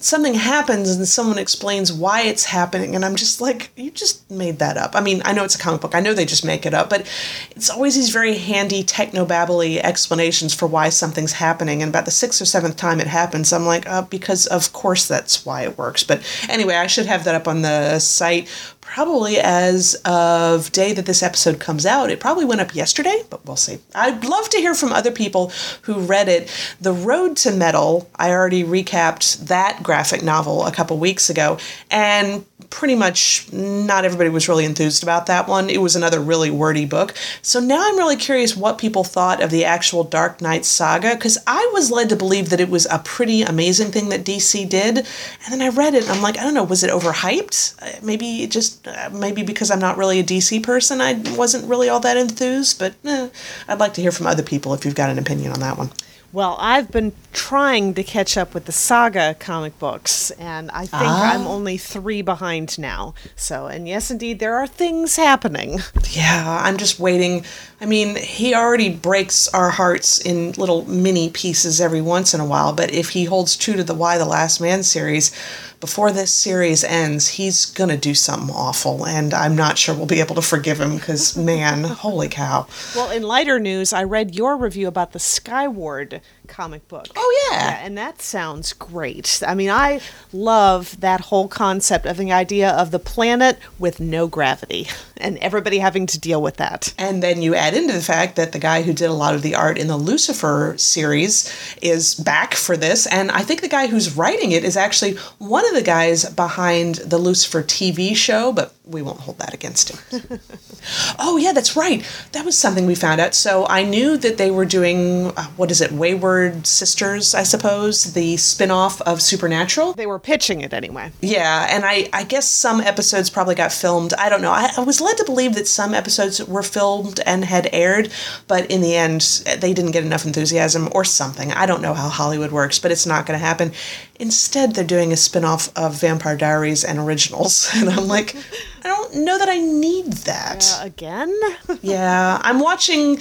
something 0.00 0.34
happens 0.34 0.90
and 0.90 1.06
someone 1.06 1.38
explains 1.38 1.92
why 1.92 2.22
it's 2.22 2.44
happening 2.44 2.94
and 2.94 3.04
i'm 3.04 3.16
just 3.16 3.40
like 3.40 3.70
you 3.76 3.90
just 3.90 4.28
made 4.30 4.58
that 4.58 4.76
up. 4.76 4.94
I 4.94 5.00
mean 5.00 5.22
i 5.24 5.32
know 5.32 5.44
it's 5.44 5.54
a 5.54 5.58
comic 5.58 5.80
book. 5.80 5.94
I 5.94 6.00
know 6.00 6.14
they 6.14 6.24
just 6.24 6.44
make 6.44 6.66
it 6.66 6.74
up 6.74 6.90
but 6.90 7.06
it's 7.52 7.70
always 7.70 7.96
these 7.96 8.10
very 8.10 8.36
handy 8.36 8.82
techno-babbly 8.82 9.78
explanations 9.78 10.54
for 10.54 10.66
why 10.66 10.88
something's 10.88 11.32
happening 11.32 11.82
and 11.82 11.90
about 11.90 12.04
the 12.04 12.10
sixth 12.10 12.40
or 12.40 12.44
seventh 12.44 12.76
time 12.76 13.00
it 13.00 13.06
happens 13.06 13.52
i'm 13.52 13.66
like 13.66 13.88
uh, 13.88 14.02
because 14.02 14.46
of 14.46 14.72
course 14.72 15.06
that's 15.06 15.44
why 15.44 15.62
it 15.62 15.76
works. 15.78 16.04
But 16.04 16.22
anyway 16.48 16.74
i 16.74 16.86
should 16.86 17.06
have 17.06 17.24
that 17.24 17.34
up 17.34 17.48
on 17.48 17.62
the 17.62 17.98
site 17.98 18.48
probably 18.80 19.38
as 19.38 19.94
of 20.04 20.72
day 20.72 20.92
that 20.92 21.06
this 21.06 21.22
episode 21.22 21.60
comes 21.60 21.86
out. 21.86 22.10
It 22.10 22.18
probably 22.18 22.44
went 22.44 22.60
up 22.60 22.74
yesterday, 22.74 23.22
but 23.30 23.44
we'll 23.46 23.56
see. 23.56 23.78
I'd 23.94 24.24
love 24.24 24.48
to 24.50 24.58
hear 24.58 24.74
from 24.74 24.92
other 24.92 25.10
people 25.12 25.52
who 25.82 26.00
read 26.00 26.28
it. 26.28 26.50
The 26.80 26.92
Road 26.92 27.36
to 27.38 27.52
Metal, 27.52 28.10
I 28.16 28.30
already 28.30 28.64
recapped 28.64 29.46
that 29.46 29.82
graphic 29.82 30.22
novel 30.22 30.64
a 30.66 30.72
couple 30.72 30.98
weeks 30.98 31.30
ago, 31.30 31.58
and 31.90 32.44
pretty 32.70 32.94
much 32.94 33.52
not 33.52 34.04
everybody 34.04 34.30
was 34.30 34.48
really 34.48 34.64
enthused 34.64 35.02
about 35.02 35.26
that 35.26 35.48
one. 35.48 35.68
It 35.68 35.82
was 35.82 35.96
another 35.96 36.20
really 36.20 36.50
wordy 36.50 36.86
book. 36.86 37.14
So 37.42 37.60
now 37.60 37.82
I'm 37.86 37.98
really 37.98 38.16
curious 38.16 38.56
what 38.56 38.78
people 38.78 39.04
thought 39.04 39.42
of 39.42 39.50
the 39.50 39.64
actual 39.64 40.04
Dark 40.04 40.40
Knight 40.40 40.64
saga 40.64 41.14
because 41.14 41.36
I 41.46 41.68
was 41.72 41.90
led 41.90 42.08
to 42.10 42.16
believe 42.16 42.48
that 42.50 42.60
it 42.60 42.70
was 42.70 42.86
a 42.86 43.00
pretty 43.00 43.42
amazing 43.42 43.90
thing 43.90 44.08
that 44.10 44.24
DC 44.24 44.68
did. 44.68 44.98
And 44.98 45.06
then 45.50 45.62
I 45.62 45.68
read 45.68 45.94
it 45.94 46.04
and 46.04 46.12
I'm 46.12 46.22
like, 46.22 46.38
I 46.38 46.42
don't 46.42 46.54
know, 46.54 46.64
was 46.64 46.84
it 46.84 46.90
overhyped? 46.90 47.82
Uh, 47.82 48.00
maybe 48.04 48.42
it 48.44 48.50
just, 48.50 48.86
uh, 48.86 49.10
maybe 49.12 49.42
because 49.42 49.70
I'm 49.70 49.80
not 49.80 49.98
really 49.98 50.20
a 50.20 50.24
DC 50.24 50.62
person, 50.62 51.00
I 51.00 51.14
wasn't 51.36 51.68
really 51.68 51.88
all 51.88 52.00
that 52.00 52.16
enthused, 52.16 52.78
but 52.78 52.94
eh, 53.04 53.28
I'd 53.68 53.80
like 53.80 53.94
to 53.94 54.00
hear 54.00 54.12
from 54.12 54.26
other 54.26 54.42
people 54.42 54.74
if 54.74 54.84
you've 54.84 54.94
got 54.94 55.10
an 55.10 55.18
opinion 55.18 55.52
on 55.52 55.60
that 55.60 55.76
one. 55.76 55.90
Well, 56.32 56.56
I've 56.60 56.92
been 56.92 57.12
trying 57.32 57.94
to 57.94 58.04
catch 58.04 58.36
up 58.36 58.54
with 58.54 58.66
the 58.66 58.72
saga 58.72 59.34
comic 59.40 59.76
books, 59.80 60.30
and 60.32 60.70
I 60.70 60.86
think 60.86 61.02
ah. 61.02 61.34
I'm 61.34 61.44
only 61.44 61.76
three 61.76 62.22
behind 62.22 62.78
now. 62.78 63.14
So, 63.34 63.66
and 63.66 63.88
yes, 63.88 64.12
indeed, 64.12 64.38
there 64.38 64.54
are 64.56 64.66
things 64.68 65.16
happening. 65.16 65.80
Yeah, 66.12 66.60
I'm 66.64 66.76
just 66.76 66.98
waiting. 66.98 67.44
I 67.80 67.86
mean, 67.86 68.16
he 68.16 68.54
already 68.54 68.90
breaks 68.90 69.48
our 69.48 69.70
hearts 69.70 70.18
in 70.18 70.52
little 70.52 70.84
mini 70.84 71.30
pieces 71.30 71.80
every 71.80 72.02
once 72.02 72.34
in 72.34 72.40
a 72.40 72.46
while, 72.46 72.74
but 72.74 72.92
if 72.92 73.10
he 73.10 73.24
holds 73.24 73.56
true 73.56 73.74
to 73.74 73.84
the 73.84 73.94
Y 73.94 74.18
the 74.18 74.26
Last 74.26 74.60
Man 74.60 74.82
series, 74.82 75.32
before 75.80 76.12
this 76.12 76.32
series 76.32 76.84
ends, 76.84 77.28
he's 77.28 77.64
gonna 77.64 77.96
do 77.96 78.14
something 78.14 78.54
awful, 78.54 79.06
and 79.06 79.32
I'm 79.32 79.56
not 79.56 79.78
sure 79.78 79.94
we'll 79.94 80.04
be 80.04 80.20
able 80.20 80.34
to 80.34 80.42
forgive 80.42 80.78
him 80.78 80.96
because, 80.96 81.36
man, 81.38 81.84
holy 81.84 82.28
cow. 82.28 82.66
Well, 82.94 83.10
in 83.10 83.22
lighter 83.22 83.58
news, 83.58 83.94
I 83.94 84.04
read 84.04 84.34
your 84.34 84.58
review 84.58 84.86
about 84.86 85.12
the 85.12 85.18
Skyward 85.18 86.20
comic 86.50 86.86
book. 86.88 87.06
Oh 87.16 87.48
yeah. 87.50 87.70
yeah. 87.70 87.86
and 87.86 87.96
that 87.96 88.20
sounds 88.20 88.72
great. 88.74 89.42
I 89.46 89.54
mean, 89.54 89.70
I 89.70 90.00
love 90.32 91.00
that 91.00 91.20
whole 91.20 91.48
concept 91.48 92.04
of 92.04 92.18
the 92.18 92.32
idea 92.32 92.70
of 92.70 92.90
the 92.90 92.98
planet 92.98 93.58
with 93.78 94.00
no 94.00 94.26
gravity 94.26 94.88
and 95.16 95.38
everybody 95.38 95.78
having 95.78 96.06
to 96.06 96.18
deal 96.18 96.42
with 96.42 96.56
that. 96.56 96.92
And 96.98 97.22
then 97.22 97.40
you 97.40 97.54
add 97.54 97.69
into 97.74 97.92
the 97.92 98.00
fact 98.00 98.36
that 98.36 98.52
the 98.52 98.58
guy 98.58 98.82
who 98.82 98.92
did 98.92 99.10
a 99.10 99.14
lot 99.14 99.34
of 99.34 99.42
the 99.42 99.54
art 99.54 99.78
in 99.78 99.88
the 99.88 99.96
Lucifer 99.96 100.74
series 100.76 101.52
is 101.82 102.14
back 102.14 102.54
for 102.54 102.76
this 102.76 103.06
and 103.06 103.30
I 103.30 103.42
think 103.42 103.60
the 103.60 103.68
guy 103.68 103.86
who's 103.86 104.16
writing 104.16 104.52
it 104.52 104.64
is 104.64 104.76
actually 104.76 105.16
one 105.38 105.66
of 105.66 105.74
the 105.74 105.82
guys 105.82 106.28
behind 106.30 106.96
the 106.96 107.18
Lucifer 107.18 107.62
TV 107.62 108.16
show, 108.16 108.52
but 108.52 108.74
we 108.84 109.02
won't 109.02 109.20
hold 109.20 109.38
that 109.38 109.54
against 109.54 109.90
him. 109.90 110.40
oh 111.18 111.36
yeah, 111.36 111.52
that's 111.52 111.76
right. 111.76 112.04
That 112.32 112.44
was 112.44 112.58
something 112.58 112.86
we 112.86 112.94
found 112.94 113.20
out. 113.20 113.34
So 113.34 113.66
I 113.68 113.82
knew 113.82 114.16
that 114.16 114.36
they 114.36 114.50
were 114.50 114.64
doing 114.64 115.28
uh, 115.36 115.44
what 115.56 115.70
is 115.70 115.80
it, 115.80 115.92
Wayward 115.92 116.66
Sisters, 116.66 117.34
I 117.34 117.42
suppose, 117.44 118.14
the 118.14 118.36
spin-off 118.36 119.00
of 119.02 119.22
Supernatural. 119.22 119.92
They 119.92 120.06
were 120.06 120.18
pitching 120.18 120.60
it 120.60 120.72
anyway. 120.72 121.12
Yeah, 121.20 121.66
and 121.70 121.84
I 121.84 122.08
I 122.12 122.24
guess 122.24 122.48
some 122.48 122.80
episodes 122.80 123.30
probably 123.30 123.54
got 123.54 123.72
filmed. 123.72 124.14
I 124.14 124.28
don't 124.28 124.42
know. 124.42 124.52
I, 124.52 124.70
I 124.76 124.80
was 124.80 125.00
led 125.00 125.16
to 125.18 125.24
believe 125.24 125.54
that 125.54 125.68
some 125.68 125.94
episodes 125.94 126.44
were 126.44 126.62
filmed 126.62 127.20
and 127.26 127.44
had 127.44 127.59
aired, 127.72 128.12
but 128.46 128.70
in 128.70 128.80
the 128.80 128.96
end 128.96 129.20
they 129.60 129.72
didn't 129.74 129.92
get 129.92 130.04
enough 130.04 130.24
enthusiasm 130.24 130.88
or 130.92 131.04
something. 131.04 131.52
I 131.52 131.66
don't 131.66 131.82
know 131.82 131.94
how 131.94 132.08
Hollywood 132.08 132.52
works, 132.52 132.78
but 132.78 132.92
it's 132.92 133.06
not 133.06 133.26
going 133.26 133.38
to 133.38 133.44
happen. 133.44 133.72
Instead, 134.18 134.74
they're 134.74 134.84
doing 134.84 135.12
a 135.12 135.16
spin-off 135.16 135.76
of 135.76 136.00
Vampire 136.00 136.36
Diaries 136.36 136.84
and 136.84 136.98
Originals, 136.98 137.70
and 137.74 137.88
I'm 137.88 138.08
like 138.08 138.36
I 138.82 138.88
don't 138.88 139.16
know 139.16 139.38
that 139.38 139.48
I 139.48 139.58
need 139.58 140.12
that. 140.24 140.78
Uh, 140.80 140.86
again? 140.86 141.38
yeah, 141.82 142.40
I'm 142.42 142.60
watching 142.60 143.18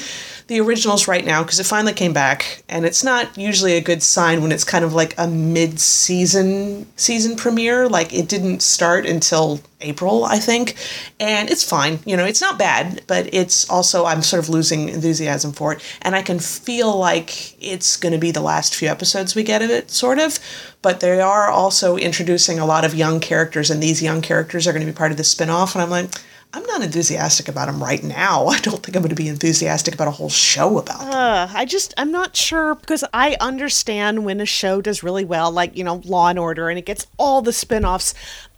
the 0.50 0.60
originals 0.60 1.08
right 1.08 1.24
now 1.24 1.44
because 1.44 1.60
it 1.60 1.66
finally 1.66 1.94
came 1.94 2.12
back, 2.12 2.64
and 2.68 2.84
it's 2.84 3.04
not 3.04 3.38
usually 3.38 3.78
a 3.78 3.82
good 3.82 4.02
sign 4.02 4.42
when 4.42 4.52
it's 4.52 4.64
kind 4.64 4.84
of 4.84 4.94
like 4.94 5.14
a 5.18 5.28
mid-season 5.28 6.88
season 6.98 7.38
premiere. 7.38 7.88
Like 7.88 8.12
it 8.14 8.28
didn't 8.28 8.62
start 8.64 9.06
until 9.06 9.62
April, 9.80 10.26
I 10.26 10.40
think, 10.40 10.76
and 11.20 11.50
it's 11.52 11.64
fine. 11.64 12.00
You 12.04 12.18
know, 12.18 12.26
it's 12.26 12.42
not 12.42 12.58
bad, 12.58 13.04
but 13.06 13.32
it's 13.32 13.70
also 13.70 14.06
I'm 14.06 14.24
sort 14.24 14.44
of 14.44 14.50
losing 14.50 14.90
enthusiasm 14.90 15.54
for 15.54 15.74
it, 15.74 15.82
and 16.02 16.16
I 16.16 16.24
can 16.24 16.40
feel 16.40 16.98
like 16.98 17.56
it's 17.64 17.96
going 17.96 18.14
to 18.14 18.20
be 18.20 18.32
the 18.32 18.42
last 18.42 18.76
few 18.76 18.90
episodes 18.90 19.36
we 19.36 19.44
get 19.44 19.62
of 19.62 19.70
it, 19.70 19.92
sort 19.92 20.18
of. 20.18 20.40
But 20.82 21.00
they 21.00 21.22
are 21.22 21.48
also 21.48 21.96
introducing 21.96 22.58
a 22.58 22.66
lot 22.66 22.86
of 22.86 22.96
young 22.96 23.20
characters, 23.20 23.70
and 23.70 23.84
these 23.84 24.02
young 24.02 24.22
characters 24.22 24.68
are 24.68 24.74
going 24.74 24.86
to 24.86 24.92
be 24.92 24.98
part 24.98 25.12
of 25.12 25.18
the 25.18 25.24
spinoff, 25.24 25.76
and 25.76 25.84
I'm 25.84 25.92
like 25.92 26.10
I'm 26.52 26.64
not 26.64 26.82
enthusiastic 26.82 27.48
about 27.48 27.68
them 27.68 27.82
right 27.82 28.04
now. 28.04 28.48
I 28.48 28.60
don't 28.60 28.82
think 28.82 28.96
I'm 28.96 29.04
going 29.04 29.10
to 29.10 29.16
be 29.16 29.28
enthusiastic 29.28 29.94
about 29.94 30.08
a 30.08 30.12
whole 30.12 30.30
show 30.30 30.78
about 30.78 31.00
them. 31.02 31.10
Uh, 31.10 31.48
I 31.54 31.66
just, 31.66 31.94
I'm 31.98 32.12
not 32.12 32.36
sure 32.36 32.76
because 32.76 33.04
I 33.14 33.38
understand 33.40 34.26
when 34.26 34.42
a 34.42 34.46
show 34.46 34.82
does 34.82 35.04
really 35.04 35.26
well, 35.26 35.52
like, 35.52 35.78
you 35.78 35.84
know, 35.84 36.02
Law 36.06 36.30
and 36.30 36.40
Order, 36.40 36.70
and 36.70 36.80
it 36.80 36.86
gets 36.86 37.06
all 37.18 37.42
the 37.42 37.54
spin 37.54 37.86
offs. 37.86 38.14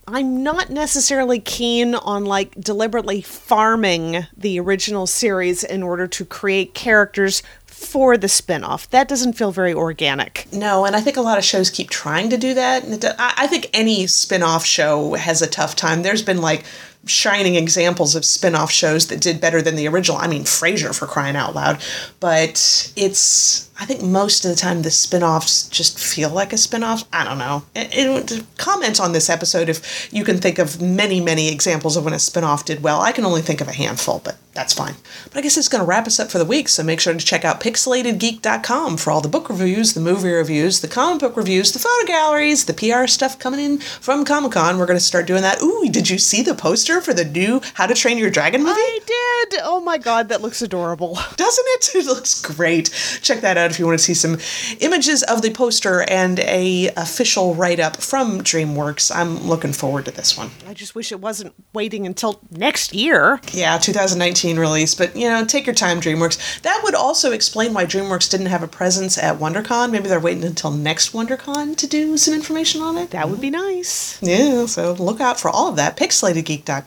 I'm 0.07 0.43
not 0.43 0.69
necessarily 0.69 1.39
keen 1.39 1.95
on 1.95 2.25
like 2.25 2.55
deliberately 2.55 3.21
farming 3.21 4.25
the 4.35 4.59
original 4.59 5.05
series 5.07 5.63
in 5.63 5.83
order 5.83 6.07
to 6.07 6.25
create 6.25 6.73
characters 6.73 7.43
for 7.65 8.17
the 8.17 8.27
spinoff. 8.27 8.89
That 8.89 9.07
doesn't 9.07 9.33
feel 9.33 9.51
very 9.51 9.73
organic. 9.73 10.47
No, 10.51 10.85
and 10.85 10.95
I 10.95 11.01
think 11.01 11.17
a 11.17 11.21
lot 11.21 11.37
of 11.37 11.43
shows 11.43 11.69
keep 11.69 11.89
trying 11.89 12.29
to 12.29 12.37
do 12.37 12.53
that. 12.53 13.15
I 13.19 13.47
think 13.47 13.69
any 13.73 14.05
spinoff 14.05 14.65
show 14.65 15.13
has 15.13 15.41
a 15.41 15.47
tough 15.47 15.75
time. 15.75 16.03
There's 16.03 16.21
been 16.21 16.41
like 16.41 16.63
shining 17.05 17.55
examples 17.55 18.15
of 18.15 18.23
spin-off 18.23 18.71
shows 18.71 19.07
that 19.07 19.21
did 19.21 19.41
better 19.41 19.61
than 19.61 19.75
the 19.75 19.87
original. 19.87 20.17
I 20.17 20.27
mean, 20.27 20.43
Frasier 20.43 20.97
for 20.97 21.07
crying 21.07 21.35
out 21.35 21.55
loud. 21.55 21.81
But 22.19 22.91
it's 22.95 23.71
I 23.81 23.85
think 23.85 24.03
most 24.03 24.45
of 24.45 24.51
the 24.51 24.55
time 24.55 24.83
the 24.83 24.91
spin-offs 24.91 25.67
just 25.67 25.97
feel 25.97 26.29
like 26.29 26.53
a 26.53 26.57
spin-off. 26.57 27.03
I 27.11 27.23
don't 27.23 27.39
know. 27.39 27.63
It, 27.73 27.89
it, 28.31 28.43
comment 28.59 28.99
on 29.01 29.11
this 29.11 29.27
episode 29.27 29.69
if 29.69 30.13
you 30.13 30.23
can 30.23 30.37
think 30.37 30.59
of 30.59 30.79
many, 30.79 31.19
many 31.19 31.51
examples 31.51 31.97
of 31.97 32.05
when 32.05 32.13
a 32.13 32.19
spin-off 32.19 32.63
did 32.63 32.83
well. 32.83 33.01
I 33.01 33.11
can 33.11 33.25
only 33.25 33.41
think 33.41 33.59
of 33.59 33.67
a 33.67 33.73
handful, 33.73 34.21
but 34.23 34.37
that's 34.53 34.73
fine. 34.73 34.93
But 35.23 35.39
I 35.39 35.41
guess 35.41 35.57
it's 35.57 35.67
going 35.67 35.83
to 35.83 35.87
wrap 35.87 36.05
us 36.05 36.19
up 36.19 36.29
for 36.29 36.37
the 36.37 36.45
week, 36.45 36.69
so 36.69 36.83
make 36.83 36.99
sure 36.99 37.13
to 37.13 37.19
check 37.19 37.43
out 37.43 37.59
pixelatedgeek.com 37.59 38.97
for 38.97 39.09
all 39.09 39.21
the 39.21 39.27
book 39.27 39.49
reviews, 39.49 39.93
the 39.93 39.99
movie 39.99 40.29
reviews, 40.29 40.81
the 40.81 40.87
comic 40.87 41.19
book 41.19 41.35
reviews, 41.35 41.71
the 41.71 41.79
photo 41.79 42.05
galleries, 42.05 42.65
the 42.65 42.75
PR 42.75 43.07
stuff 43.07 43.39
coming 43.39 43.61
in 43.61 43.79
from 43.79 44.25
Comic-Con. 44.25 44.77
We're 44.77 44.85
going 44.85 44.99
to 44.99 45.03
start 45.03 45.25
doing 45.25 45.41
that. 45.41 45.59
Ooh, 45.63 45.89
did 45.89 46.07
you 46.07 46.19
see 46.19 46.43
the 46.43 46.53
poster 46.53 46.90
for 46.99 47.13
the 47.13 47.23
new 47.23 47.61
How 47.75 47.85
to 47.85 47.93
Train 47.93 48.17
Your 48.17 48.29
Dragon 48.29 48.63
movie? 48.63 48.73
I 48.75 48.99
did. 49.05 49.59
Oh 49.63 49.79
my 49.79 49.97
god, 49.97 50.29
that 50.29 50.41
looks 50.41 50.61
adorable. 50.61 51.17
Doesn't 51.37 51.65
it? 51.67 51.89
It 52.01 52.05
looks 52.07 52.41
great. 52.41 52.89
Check 53.21 53.41
that 53.41 53.57
out 53.57 53.69
if 53.69 53.77
you 53.77 53.85
want 53.85 53.99
to 53.99 54.03
see 54.03 54.15
some 54.15 54.39
images 54.79 55.21
of 55.23 55.43
the 55.43 55.51
poster 55.51 56.01
and 56.09 56.39
a 56.39 56.87
official 56.97 57.53
write-up 57.53 57.97
from 57.97 58.41
DreamWorks. 58.41 59.15
I'm 59.15 59.37
looking 59.47 59.71
forward 59.73 60.05
to 60.05 60.11
this 60.11 60.35
one. 60.35 60.49
I 60.67 60.73
just 60.73 60.95
wish 60.95 61.11
it 61.11 61.19
wasn't 61.19 61.53
waiting 61.73 62.07
until 62.07 62.41
next 62.49 62.93
year. 62.93 63.39
Yeah, 63.51 63.77
2019 63.77 64.57
release, 64.57 64.95
but 64.95 65.15
you 65.15 65.29
know, 65.29 65.45
take 65.45 65.67
your 65.67 65.75
time 65.75 66.01
DreamWorks. 66.01 66.61
That 66.61 66.81
would 66.83 66.95
also 66.95 67.31
explain 67.33 67.73
why 67.73 67.85
DreamWorks 67.85 68.29
didn't 68.31 68.47
have 68.47 68.63
a 68.63 68.67
presence 68.67 69.17
at 69.17 69.37
WonderCon. 69.37 69.91
Maybe 69.91 70.07
they're 70.07 70.19
waiting 70.19 70.43
until 70.43 70.71
next 70.71 71.13
WonderCon 71.13 71.75
to 71.77 71.87
do 71.87 72.17
some 72.17 72.33
information 72.33 72.81
on 72.81 72.97
it. 72.97 73.11
That 73.11 73.29
would 73.29 73.41
be 73.41 73.51
nice. 73.51 74.17
Yeah, 74.23 74.65
so 74.65 74.93
look 74.93 75.21
out 75.21 75.39
for 75.39 75.49
all 75.49 75.69
of 75.69 75.75
that. 75.75 75.97
Pixelatedgeek.com. 75.97 76.80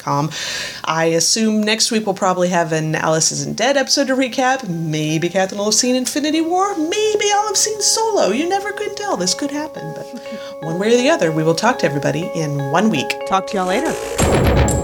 I 0.85 1.07
assume 1.17 1.63
next 1.63 1.91
week 1.91 2.07
we'll 2.07 2.15
probably 2.15 2.49
have 2.49 2.73
an 2.73 2.95
Alice 2.95 3.33
Isn't 3.33 3.57
Dead 3.57 3.77
episode 3.77 4.09
to 4.09 4.15
recap. 4.15 4.69
Maybe 4.69 5.29
Kathryn 5.29 5.59
will 5.59 5.67
have 5.67 5.75
seen 5.75 5.97
Infinity 5.97 6.41
War. 6.41 6.77
Maybe 6.77 7.15
maybe 7.15 7.33
I'll 7.33 7.47
have 7.47 7.57
seen 7.57 7.81
Solo. 7.81 8.31
You 8.31 8.49
never 8.49 8.73
could 8.73 8.97
tell. 8.97 9.17
This 9.17 9.35
could 9.35 9.51
happen. 9.51 9.95
But 9.95 10.07
one 10.63 10.79
way 10.79 10.95
or 10.95 10.97
the 10.97 11.09
other, 11.09 11.33
we 11.33 11.43
will 11.43 11.55
talk 11.55 11.79
to 11.81 11.87
everybody 11.87 12.31
in 12.35 12.71
one 12.71 12.91
week. 12.91 13.27
Talk 13.27 13.47
to 13.49 13.55
y'all 13.55 13.67
later. 13.67 14.84